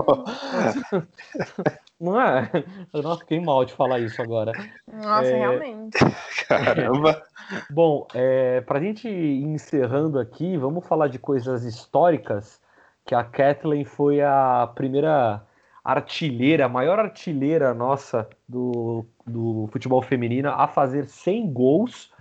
[2.00, 2.50] não é?
[2.94, 4.52] Eu não fiquei mal de falar isso agora.
[4.92, 5.38] Nossa, é...
[5.38, 5.98] realmente.
[6.48, 7.24] Caramba.
[7.70, 12.62] Bom, é, pra gente ir encerrando aqui, vamos falar de coisas históricas,
[13.06, 15.42] que a Kathleen foi a primeira
[15.84, 22.12] artilheira, a maior artilheira nossa do, do futebol feminino a fazer 100 gols,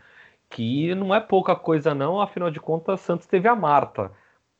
[0.51, 4.13] que não é pouca coisa não, afinal de contas, Santos teve a Marta,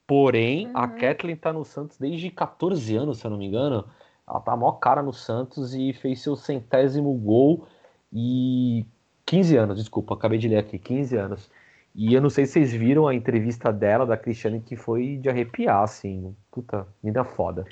[0.07, 0.77] Porém, uhum.
[0.77, 3.89] a Kathleen tá no Santos desde 14 anos, se eu não me engano.
[4.29, 7.67] Ela tá mó cara no Santos e fez seu centésimo gol
[8.13, 8.87] e
[9.27, 11.51] 15 anos, desculpa, acabei de ler aqui, 15 anos.
[11.95, 15.29] E eu não sei se vocês viram a entrevista dela, da Cristiane, que foi de
[15.29, 16.35] arrepiar, assim.
[16.51, 17.65] Puta, mina foda.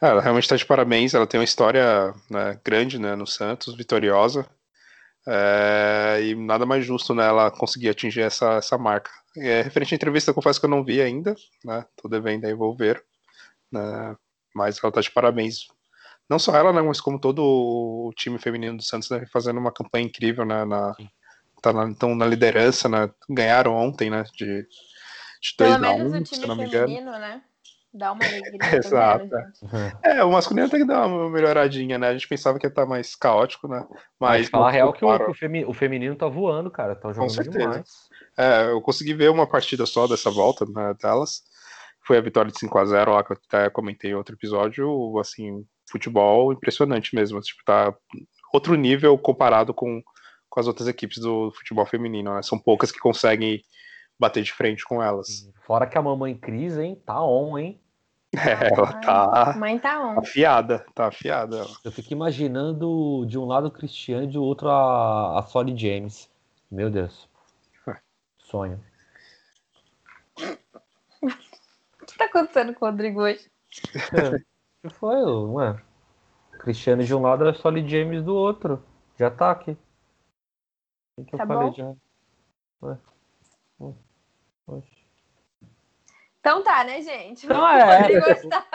[0.00, 4.46] Ela realmente está de parabéns, ela tem uma história né, grande né, no Santos, vitoriosa.
[5.26, 9.10] É, e nada mais justo né, ela conseguir atingir essa, essa marca.
[9.36, 11.84] É, referente à entrevista, eu confesso que eu não vi ainda, né?
[11.96, 13.02] Tô devendo aí, vou ver.
[13.72, 14.16] Né,
[14.54, 15.66] mas ela tá de parabéns.
[16.28, 19.72] Não só ela, né, mas como todo o time feminino do Santos né, fazendo uma
[19.72, 20.94] campanha incrível né, na,
[21.64, 23.10] tá na, então na liderança, né?
[23.28, 24.24] Ganharam ontem, né?
[24.36, 26.88] De, de 2 a 1 um, o time se não me engano.
[26.88, 27.42] feminino, né?
[27.94, 28.58] Dá uma alegria.
[28.76, 29.28] Exato.
[30.02, 32.08] É, o masculino tem que dar uma melhoradinha, né?
[32.08, 33.86] A gente pensava que ia estar mais caótico, né?
[34.18, 36.96] Mas falar real que o, o, feminino tá voando, cara.
[36.96, 37.58] Tá jogando Com certeza.
[37.58, 37.88] demais.
[38.36, 41.42] É, eu consegui ver uma partida só dessa volta né, delas.
[42.04, 45.16] Foi a vitória de 5 a 0 lá que eu até comentei em outro episódio.
[45.20, 47.40] Assim, futebol impressionante mesmo.
[47.40, 47.94] Tipo, tá
[48.52, 50.02] outro nível comparado com,
[50.50, 52.34] com as outras equipes do futebol feminino.
[52.34, 52.42] Né?
[52.42, 53.62] São poucas que conseguem
[54.18, 55.48] bater de frente com elas.
[55.64, 57.80] Fora que a mamãe Cris, hein, tá on, hein?
[58.36, 60.18] É, ela tá, Mãe tá on.
[60.18, 61.58] afiada, tá afiada.
[61.58, 61.68] Ela.
[61.84, 66.30] Eu fico imaginando de um lado o Cristiano e do outro a, a Solly James.
[66.70, 67.28] Meu Deus.
[68.38, 68.82] Sonho.
[71.22, 73.50] O que tá acontecendo com o Rodrigo hoje?
[74.82, 75.80] que foi, ué?
[76.60, 78.82] Cristiano de um lado, a Solly James do outro.
[79.16, 79.76] De ataque.
[81.16, 81.74] O que Tá eu falei bom.
[81.74, 81.94] já?
[82.82, 82.98] Ué.
[83.80, 83.94] Ué.
[84.66, 85.03] Oxe.
[86.44, 87.46] Então tá, né, gente?
[87.46, 88.12] Não, é.
[88.12, 88.66] Está...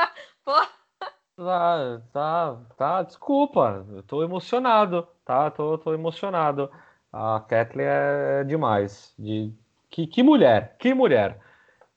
[1.37, 5.51] Tá, tá, tá, desculpa, eu tô emocionado, tá?
[5.51, 6.71] Tô, tô emocionado.
[7.13, 9.13] A Kathleen é demais.
[9.19, 9.53] De...
[9.87, 11.39] Que, que mulher, que mulher.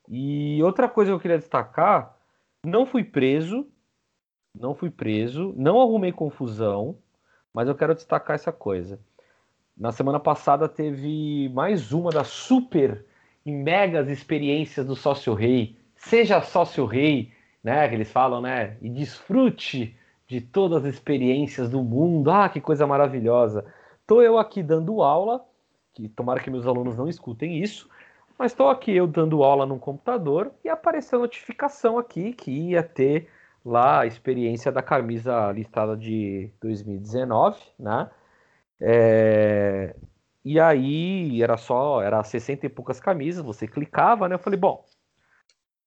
[0.07, 2.15] E outra coisa que eu queria destacar,
[2.63, 3.67] não fui preso,
[4.53, 6.99] não fui preso, não arrumei confusão,
[7.51, 8.99] mas eu quero destacar essa coisa.
[9.75, 13.07] Na semana passada teve mais uma das super
[13.45, 15.75] e megas experiências do Sócio Rei.
[15.95, 17.31] Seja Sócio Rei,
[17.63, 17.87] né?
[17.87, 18.77] Que eles falam, né?
[18.81, 19.95] E desfrute
[20.27, 22.31] de todas as experiências do mundo.
[22.31, 23.65] Ah, que coisa maravilhosa.
[24.05, 25.45] Tô eu aqui dando aula,
[25.93, 27.89] que tomara que meus alunos não escutem isso,
[28.37, 32.83] mas estou aqui eu dando aula num computador e apareceu a notificação aqui que ia
[32.83, 33.29] ter
[33.65, 38.09] lá a experiência da camisa listada de 2019, né?
[38.81, 39.95] É,
[40.43, 44.35] E aí era só, era 60 e poucas camisas, você clicava, né?
[44.35, 44.85] Eu falei, bom,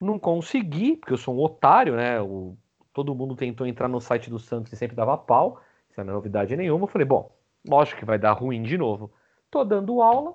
[0.01, 2.21] não consegui, porque eu sou um otário, né?
[2.21, 2.57] O,
[2.93, 6.15] todo mundo tentou entrar no site do Santos e sempre dava pau, isso não é
[6.15, 6.85] novidade nenhuma.
[6.85, 7.31] Eu falei, bom,
[7.69, 9.13] lógico que vai dar ruim de novo.
[9.51, 10.35] Tô dando aula,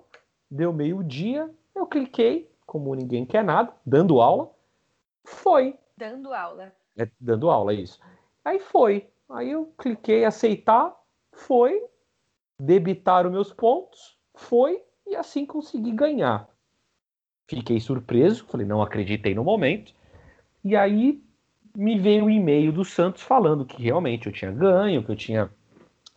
[0.49, 4.51] deu meio-dia, eu cliquei, como ninguém quer nada, dando aula,
[5.23, 5.75] foi.
[5.97, 6.71] dando aula.
[6.97, 7.99] É, dando aula, é isso.
[8.45, 9.09] Aí foi.
[9.29, 10.93] Aí eu cliquei aceitar,
[11.31, 11.83] foi,
[12.61, 16.47] debitar os meus pontos, foi, e assim consegui ganhar.
[17.49, 19.93] Fiquei surpreso, falei, não acreditei no momento.
[20.63, 21.23] E aí
[21.75, 25.49] me veio o e-mail do Santos falando que realmente eu tinha ganho, que eu tinha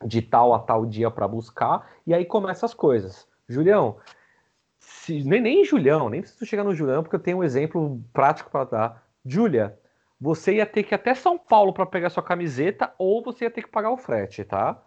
[0.05, 3.27] de tal a tal dia para buscar, e aí começam as coisas.
[3.49, 3.97] Julião,
[4.79, 8.51] se, nem, nem Julião, nem preciso chegar no Julião, porque eu tenho um exemplo prático
[8.51, 9.07] para dar.
[9.25, 9.79] Júlia,
[10.21, 13.51] você ia ter que ir até São Paulo para pegar sua camiseta, ou você ia
[13.51, 14.83] ter que pagar o frete, tá?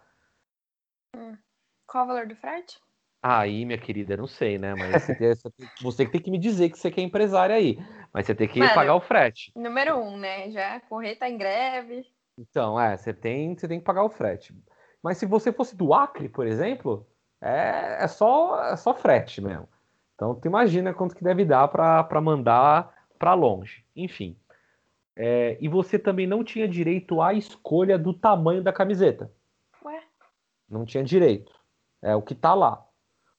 [1.88, 2.78] Qual o valor do frete?
[3.22, 4.74] Aí, minha querida, eu não sei, né?
[4.74, 7.78] Mas você, tem- você tem- que me dizer que você que é empresária aí.
[8.12, 8.74] Mas você tem que Mano.
[8.74, 9.50] pagar o frete.
[9.56, 10.50] Número um, né?
[10.50, 12.06] Já correr tá em greve.
[12.38, 14.54] Então, é, você tem, você tem que pagar o frete.
[15.02, 17.06] Mas se você fosse do Acre, por exemplo,
[17.40, 19.68] é, é só, é só frete mesmo.
[20.14, 23.84] Então, tu imagina quanto que deve dar para mandar para longe.
[23.96, 24.36] Enfim.
[25.16, 29.32] É, e você também não tinha direito à escolha do tamanho da camiseta.
[29.84, 30.02] Ué?
[30.68, 31.57] Não tinha direito.
[32.02, 32.84] É o que tá lá.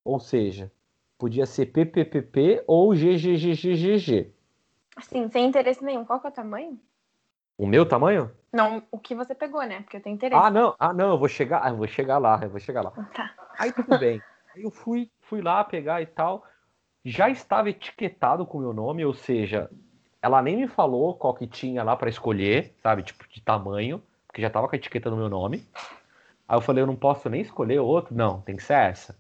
[0.04, 0.72] Ou seja,
[1.18, 4.34] podia ser PPPP ou GGGGGG.
[4.96, 6.04] Assim, sem interesse nenhum.
[6.04, 6.80] Qual que é o tamanho?
[7.58, 8.32] O meu tamanho?
[8.52, 9.82] Não, o que você pegou, né?
[9.82, 10.42] Porque eu tenho interesse.
[10.42, 12.92] Ah, não, ah, não, eu vou chegar, eu vou chegar lá, eu vou chegar lá.
[13.14, 13.34] Tá.
[13.58, 14.22] Aí tudo bem.
[14.56, 16.44] Aí eu fui, fui lá pegar e tal.
[17.04, 19.70] Já estava etiquetado com o meu nome, ou seja,
[20.22, 23.04] ela nem me falou qual que tinha lá para escolher, sabe?
[23.04, 25.66] Tipo, de tamanho, porque já estava com a etiqueta no meu nome.
[26.50, 28.16] Aí eu falei, eu não posso nem escolher outro.
[28.16, 29.16] Não, tem que ser essa.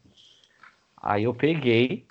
[0.97, 2.07] Aí eu peguei.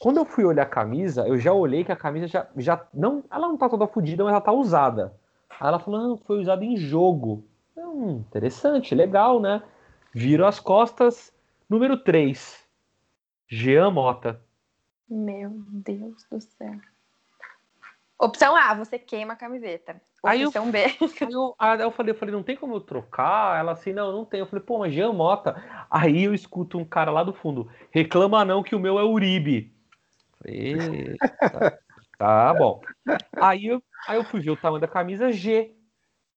[0.00, 3.22] Quando eu fui olhar a camisa, eu já olhei que a camisa já, já não,
[3.30, 5.14] ela não tá toda fodida, mas ela tá usada.
[5.48, 7.46] Aí ela falou, não, foi usada em jogo.
[7.76, 9.62] Hum, interessante, legal, né?
[10.12, 11.32] Viro as costas,
[11.70, 12.66] número 3.
[13.48, 14.40] Jean Mota.
[15.08, 16.80] Meu Deus do céu.
[18.22, 20.00] Opção A, você queima a camiseta.
[20.24, 20.84] Aí eu- Opção B.
[20.84, 23.58] Aí eu, aí eu falei, eu falei, não tem como eu trocar?
[23.58, 24.38] Ela assim, não, não tem.
[24.38, 25.60] Eu falei, pô, mas Jean Mota.
[25.90, 29.74] Aí eu escuto um cara lá do fundo, reclama não que o meu é Uribe.
[30.38, 31.80] Falei, "Eita,
[32.16, 32.80] tá bom.
[33.40, 35.74] Aí eu, aí eu fui ver o tamanho da camisa G.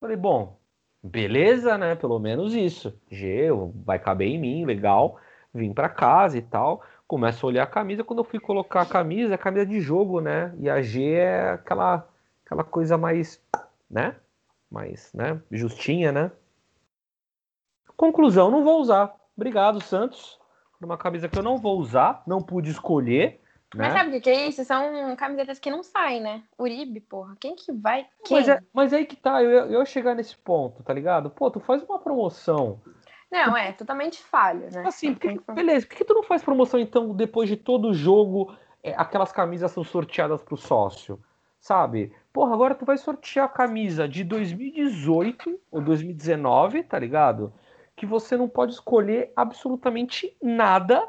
[0.02, 0.60] Falei, bom,
[1.04, 1.94] beleza, né?
[1.94, 3.00] Pelo menos isso.
[3.12, 3.50] G,
[3.86, 5.20] vai caber em mim, legal.
[5.54, 6.84] Vim pra casa e tal.
[7.08, 8.03] Começo a olhar a camisa.
[8.03, 10.53] Quando eu fui colocar a camisa, é camisa de jogo, né?
[10.60, 12.08] E a G é aquela,
[12.45, 13.41] aquela coisa mais,
[13.89, 14.16] né?
[14.72, 15.39] Mais, né?
[15.51, 16.32] Justinha, né?
[17.95, 19.16] Conclusão, não vou usar.
[19.38, 20.39] Obrigado, Santos.
[20.82, 23.41] Uma camisa que eu não vou usar, não pude escolher.
[23.74, 23.86] Né?
[23.86, 24.64] Mas sabe o que, é isso?
[24.64, 26.43] São camisetas que não saem, né?
[26.58, 27.36] Uribe, porra.
[27.39, 28.08] Quem que vai?
[28.24, 28.38] Quem?
[28.38, 31.30] Mas, é, mas aí que tá, eu, eu chegar nesse ponto, tá ligado?
[31.30, 32.80] Pô, tu faz uma promoção.
[33.36, 34.84] Não, é totalmente falho, né?
[34.88, 37.50] Assim, por que Tem que- que- beleza, por que tu não faz promoção então depois
[37.50, 41.20] de todo jogo, é, aquelas camisas são sorteadas pro sócio?
[41.60, 42.14] Sabe?
[42.32, 47.52] Porra, agora tu vai sortear a camisa de 2018 ou 2019, tá ligado?
[47.96, 51.08] Que você não pode escolher absolutamente nada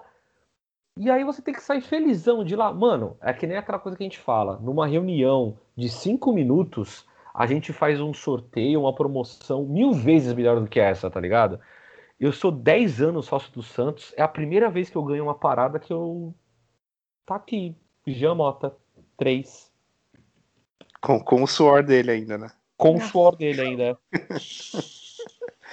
[0.99, 2.73] E aí você tem que sair felizão de lá.
[2.73, 4.59] Mano, é que nem aquela coisa que a gente fala.
[4.63, 10.59] Numa reunião de cinco minutos, a gente faz um sorteio, uma promoção mil vezes melhor
[10.59, 11.61] do que essa, tá ligado?
[12.19, 14.15] Eu sou 10 anos sócio do Santos.
[14.17, 16.35] É a primeira vez que eu ganho uma parada que eu.
[17.25, 17.77] Tá aqui.
[18.07, 18.75] Jean Mota.
[19.17, 19.73] 3.
[21.01, 22.51] Com, com o suor dele ainda, né?
[22.77, 23.99] Com o suor dele ainda.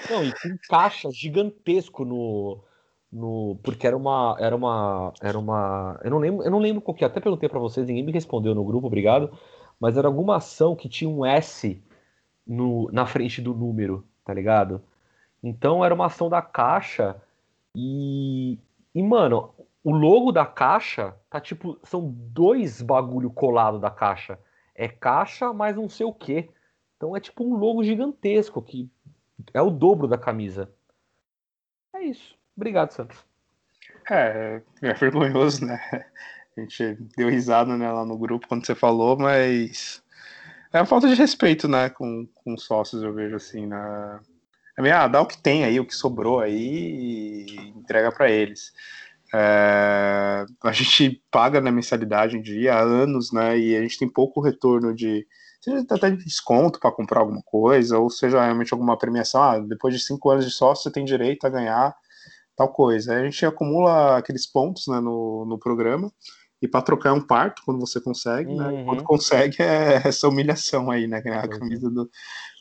[0.10, 2.64] Não, e com caixa gigantesco no,
[3.12, 6.96] no porque era uma era uma era uma eu não lembro eu não lembro qual
[6.96, 9.32] que é, até perguntei para vocês ninguém me respondeu no grupo obrigado
[9.80, 11.82] mas era alguma ação que tinha um S
[12.46, 14.82] no, na frente do número tá ligado
[15.44, 17.22] então era uma ação da caixa
[17.76, 18.58] e
[18.96, 24.39] e mano o logo da caixa tá tipo são dois bagulho colado da caixa
[24.74, 26.50] é caixa mais não sei o que
[26.96, 28.89] então é tipo um logo gigantesco que
[29.54, 30.72] é o dobro da camisa
[31.94, 33.18] é isso Obrigado, Santos.
[34.10, 35.80] É, é vergonhoso, né?
[36.56, 40.04] A gente deu risada né, lá no grupo quando você falou, mas
[40.72, 44.22] é uma falta de respeito, né, com, com sócios, eu vejo assim, na.
[44.78, 48.30] É meio, ah, dá o que tem aí, o que sobrou aí e entrega para
[48.30, 48.71] eles.
[49.34, 54.07] É, a gente paga na mensalidade em dia há anos, né, e a gente tem
[54.07, 55.26] pouco retorno de,
[55.61, 59.41] seja até de desconto para comprar alguma coisa, ou seja realmente alguma premiação.
[59.41, 61.95] Ah, depois de cinco anos de sócio, você tem direito a ganhar
[62.55, 63.13] tal coisa.
[63.13, 66.11] Aí a gente acumula aqueles pontos né, no, no programa.
[66.64, 68.55] E para trocar é um parto quando você consegue, uhum.
[68.55, 68.84] né?
[68.86, 71.18] Quando consegue é essa humilhação aí, né?
[71.18, 72.09] A camisa do,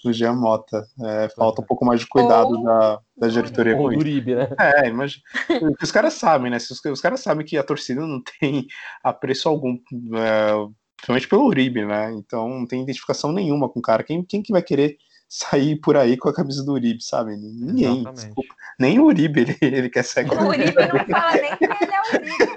[0.05, 0.85] do Jean Mota.
[1.05, 4.49] É, falta um pouco mais de cuidado da, da diretoria com Uribe, né?
[4.59, 5.23] É, imagina.
[5.81, 6.57] os caras sabem, né?
[6.57, 8.67] Os, os caras sabem que a torcida não tem
[9.05, 9.79] apreço algum,
[10.17, 10.53] é,
[10.97, 12.13] principalmente pelo Uribe, né?
[12.15, 14.03] Então não tem identificação nenhuma com o cara.
[14.03, 14.97] Quem, quem que vai querer
[15.33, 17.39] sair por aí com a camisa do Uribe, sabe?
[17.39, 18.05] Ninguém.
[18.13, 18.55] Desculpa.
[18.79, 21.65] Nem o Uribe ele, ele quer sair com a O Uribe não fala nem que
[21.65, 22.53] ele é o Uribe.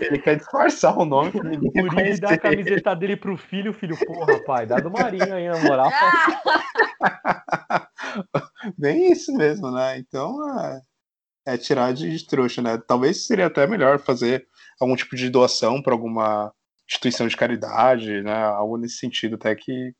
[0.00, 3.72] ele quer disfarçar o nome pra ninguém O Uribe dá a camiseta dele pro filho,
[3.72, 5.90] o filho, porra, pai, dá do Marinho aí, na moral.
[8.78, 9.98] Bem isso mesmo, né?
[9.98, 10.80] Então, é,
[11.48, 12.78] é tirar de, de trouxa, né?
[12.78, 14.46] Talvez seria até melhor fazer
[14.80, 16.50] algum tipo de doação para alguma
[16.88, 18.42] instituição de caridade, né?
[18.42, 19.94] Algo nesse sentido, até que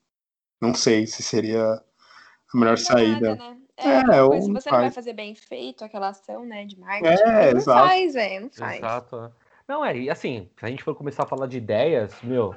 [0.61, 3.35] não sei se seria a melhor não saída.
[3.35, 3.57] Nada, né?
[3.77, 4.73] É, é ou se você faz.
[4.73, 7.87] não vai fazer bem feito aquela ação, né, de marketing, é, não exato.
[7.87, 8.77] faz, velho, não faz.
[8.77, 9.33] Exato.
[9.67, 12.53] Não, é, e assim, se a gente for começar a falar de ideias, meu,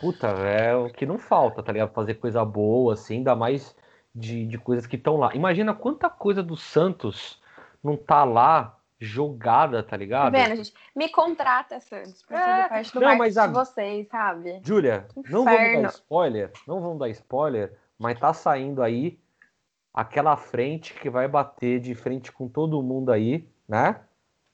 [0.00, 1.92] puta, é o que não falta, tá ligado?
[1.92, 3.74] Fazer coisa boa, assim, ainda mais
[4.14, 5.34] de, de coisas que estão lá.
[5.34, 7.40] Imagina quanta coisa do Santos
[7.82, 10.32] não tá lá jogada, tá ligado?
[10.32, 10.72] Tá vendo, gente?
[10.94, 13.46] Me contrata, Santos, pra é, fazer parte do não, mas a...
[13.48, 14.60] de vocês, sabe?
[14.64, 19.18] Júlia, não vamos dar spoiler, não vamos dar spoiler, mas tá saindo aí
[19.92, 24.00] aquela frente que vai bater de frente com todo mundo aí, né?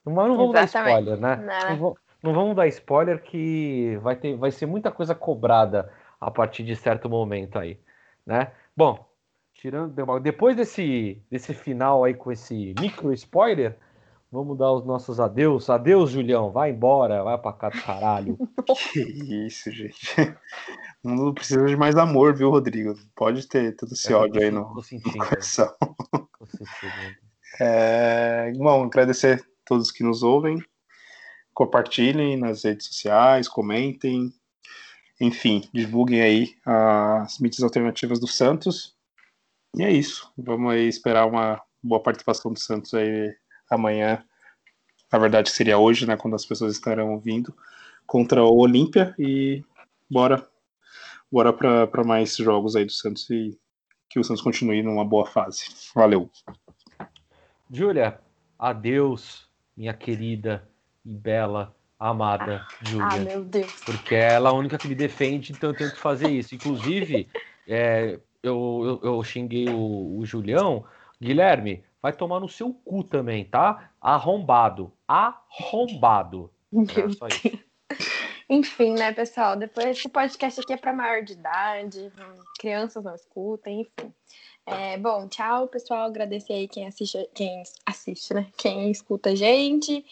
[0.05, 0.73] Mas não vamos Exatamente.
[0.73, 1.37] dar spoiler, né?
[1.37, 1.77] Não.
[1.77, 6.65] Não, não, vamos dar spoiler que vai, ter, vai ser muita coisa cobrada a partir
[6.65, 7.79] de certo momento aí,
[8.25, 8.51] né?
[8.75, 9.07] Bom,
[9.53, 13.77] tirando depois desse, desse final aí com esse micro spoiler,
[14.31, 15.71] Vamos dar os nossos adeus.
[15.71, 16.51] Adeus, Julião.
[16.51, 17.25] Vai embora.
[17.25, 18.37] Vai pra cá do caralho.
[18.93, 19.01] que
[19.47, 20.15] isso, gente.
[21.03, 22.95] O mundo precisa de mais amor, viu, Rodrigo?
[23.17, 25.75] Pode ter todo esse é, ódio aí no, sentindo, no coração.
[25.81, 27.17] Tô sentindo.
[27.59, 30.63] É, bom, agradecer a todos que nos ouvem.
[31.55, 34.31] Compartilhem nas redes sociais, comentem.
[35.19, 38.95] Enfim, divulguem aí as mídias alternativas do Santos.
[39.75, 40.31] E é isso.
[40.37, 43.35] Vamos aí esperar uma boa participação do Santos aí
[43.71, 44.23] amanhã,
[45.13, 47.55] na verdade seria hoje, né, quando as pessoas estarão ouvindo,
[48.07, 49.63] contra o Olímpia e
[50.11, 50.47] bora
[51.31, 53.59] bora para mais jogos aí do Santos e
[54.09, 55.67] que o Santos continue numa boa fase.
[55.95, 56.31] Valeu.
[57.71, 58.19] Júlia,
[58.59, 59.47] adeus,
[59.77, 60.67] minha querida
[61.05, 63.07] e bela amada Júlia.
[63.07, 63.73] Ah, meu Deus.
[63.85, 66.55] Porque ela é a única que me defende, então eu tenho que fazer isso.
[66.55, 67.29] Inclusive,
[67.69, 70.85] é, eu, eu, eu, xinguei o, o Julião.
[71.21, 73.91] Guilherme, vai tomar no seu cu também, tá?
[74.01, 74.93] Arrombado.
[75.07, 76.51] Arrombado.
[76.71, 77.59] Meu é,
[78.49, 79.57] Enfim, né, pessoal?
[79.57, 82.11] Depois esse podcast aqui é para maior de idade,
[82.59, 84.13] crianças não escutem, enfim.
[84.65, 86.07] É, bom, tchau, pessoal.
[86.07, 88.47] Agradecer aí quem assiste, quem assiste, né?
[88.57, 90.05] Quem escuta a gente.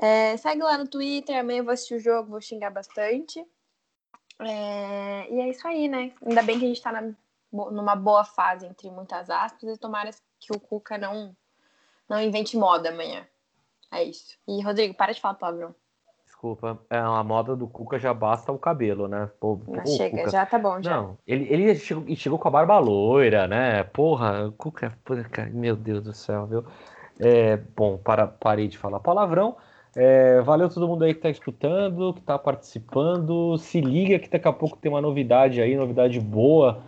[0.00, 3.44] É, segue lá no Twitter, amanhã eu vou assistir o jogo, vou xingar bastante.
[4.40, 6.12] É, e é isso aí, né?
[6.26, 7.14] Ainda bem que a gente tá na,
[7.52, 10.10] numa boa fase, entre muitas aspas, e tomara
[10.46, 11.34] que o Cuca não,
[12.08, 13.26] não invente moda amanhã.
[13.92, 14.36] É isso.
[14.46, 15.74] E, Rodrigo, para de falar palavrão.
[16.24, 19.30] Desculpa, é a moda do Cuca já basta o cabelo, né?
[19.40, 20.30] Pô, Não, chega, Cuca.
[20.30, 20.96] já tá bom, já.
[20.96, 23.84] Não, ele, ele chegou, chegou com a barba loira, né?
[23.84, 24.92] Porra, Cuca,
[25.52, 26.64] meu Deus do céu, viu?
[27.20, 29.56] É, bom, para, parei de falar palavrão.
[29.96, 33.56] É, valeu todo mundo aí que está escutando, que está participando.
[33.58, 36.82] Se liga que daqui a pouco tem uma novidade aí, novidade boa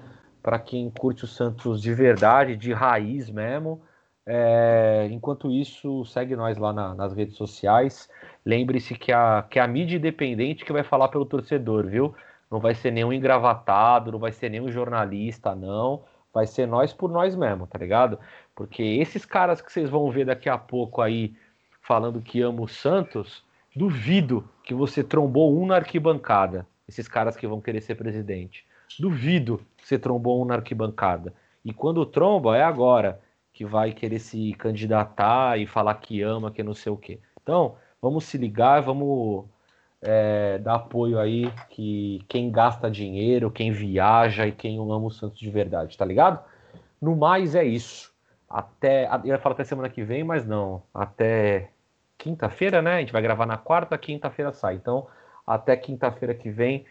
[0.47, 3.83] para quem curte o Santos de verdade, de raiz mesmo.
[4.25, 8.09] É, enquanto isso, segue nós lá na, nas redes sociais.
[8.45, 12.15] Lembre-se que a, que a mídia independente que vai falar pelo torcedor, viu?
[12.49, 16.05] Não vai ser nenhum engravatado, não vai ser nenhum jornalista, não.
[16.33, 18.17] Vai ser nós por nós mesmo, tá ligado?
[18.55, 21.35] Porque esses caras que vocês vão ver daqui a pouco aí
[21.83, 23.43] falando que ama o Santos,
[23.75, 26.65] duvido que você trombou um na arquibancada.
[26.89, 28.65] Esses caras que vão querer ser presidente.
[28.99, 31.33] Duvido você trombou um na arquibancada.
[31.65, 33.21] E quando tromba, é agora
[33.53, 37.21] que vai querer se candidatar e falar que ama, que não sei o quê.
[37.43, 39.47] Então, vamos se ligar, vamos
[40.03, 45.39] é, dar apoio aí que quem gasta dinheiro, quem viaja e quem ama o Santos
[45.39, 46.45] de verdade, tá ligado?
[47.01, 48.13] No mais é isso.
[48.49, 49.09] Até.
[49.25, 50.83] Eu ia falar até semana que vem, mas não.
[50.93, 51.71] Até
[52.19, 52.97] quinta-feira, né?
[52.97, 54.75] A gente vai gravar na quarta, quinta-feira sai.
[54.75, 55.07] Então,
[55.47, 56.85] até quinta-feira que vem,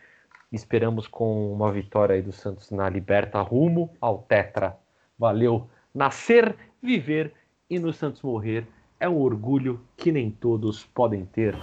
[0.56, 4.78] Esperamos com uma vitória aí do Santos na Liberta rumo ao Tetra.
[5.20, 5.68] Valeu.
[5.94, 7.34] Nascer, viver
[7.70, 8.66] e no Santos morrer
[8.98, 11.54] é um orgulho que nem todos podem ter.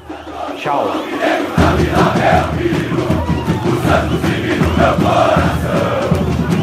[0.59, 0.85] Tchau.
[3.65, 4.33] O Santos
[4.77, 6.13] meu coração.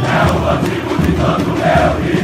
[0.06, 2.18] É o antigo de tanto é meu rio.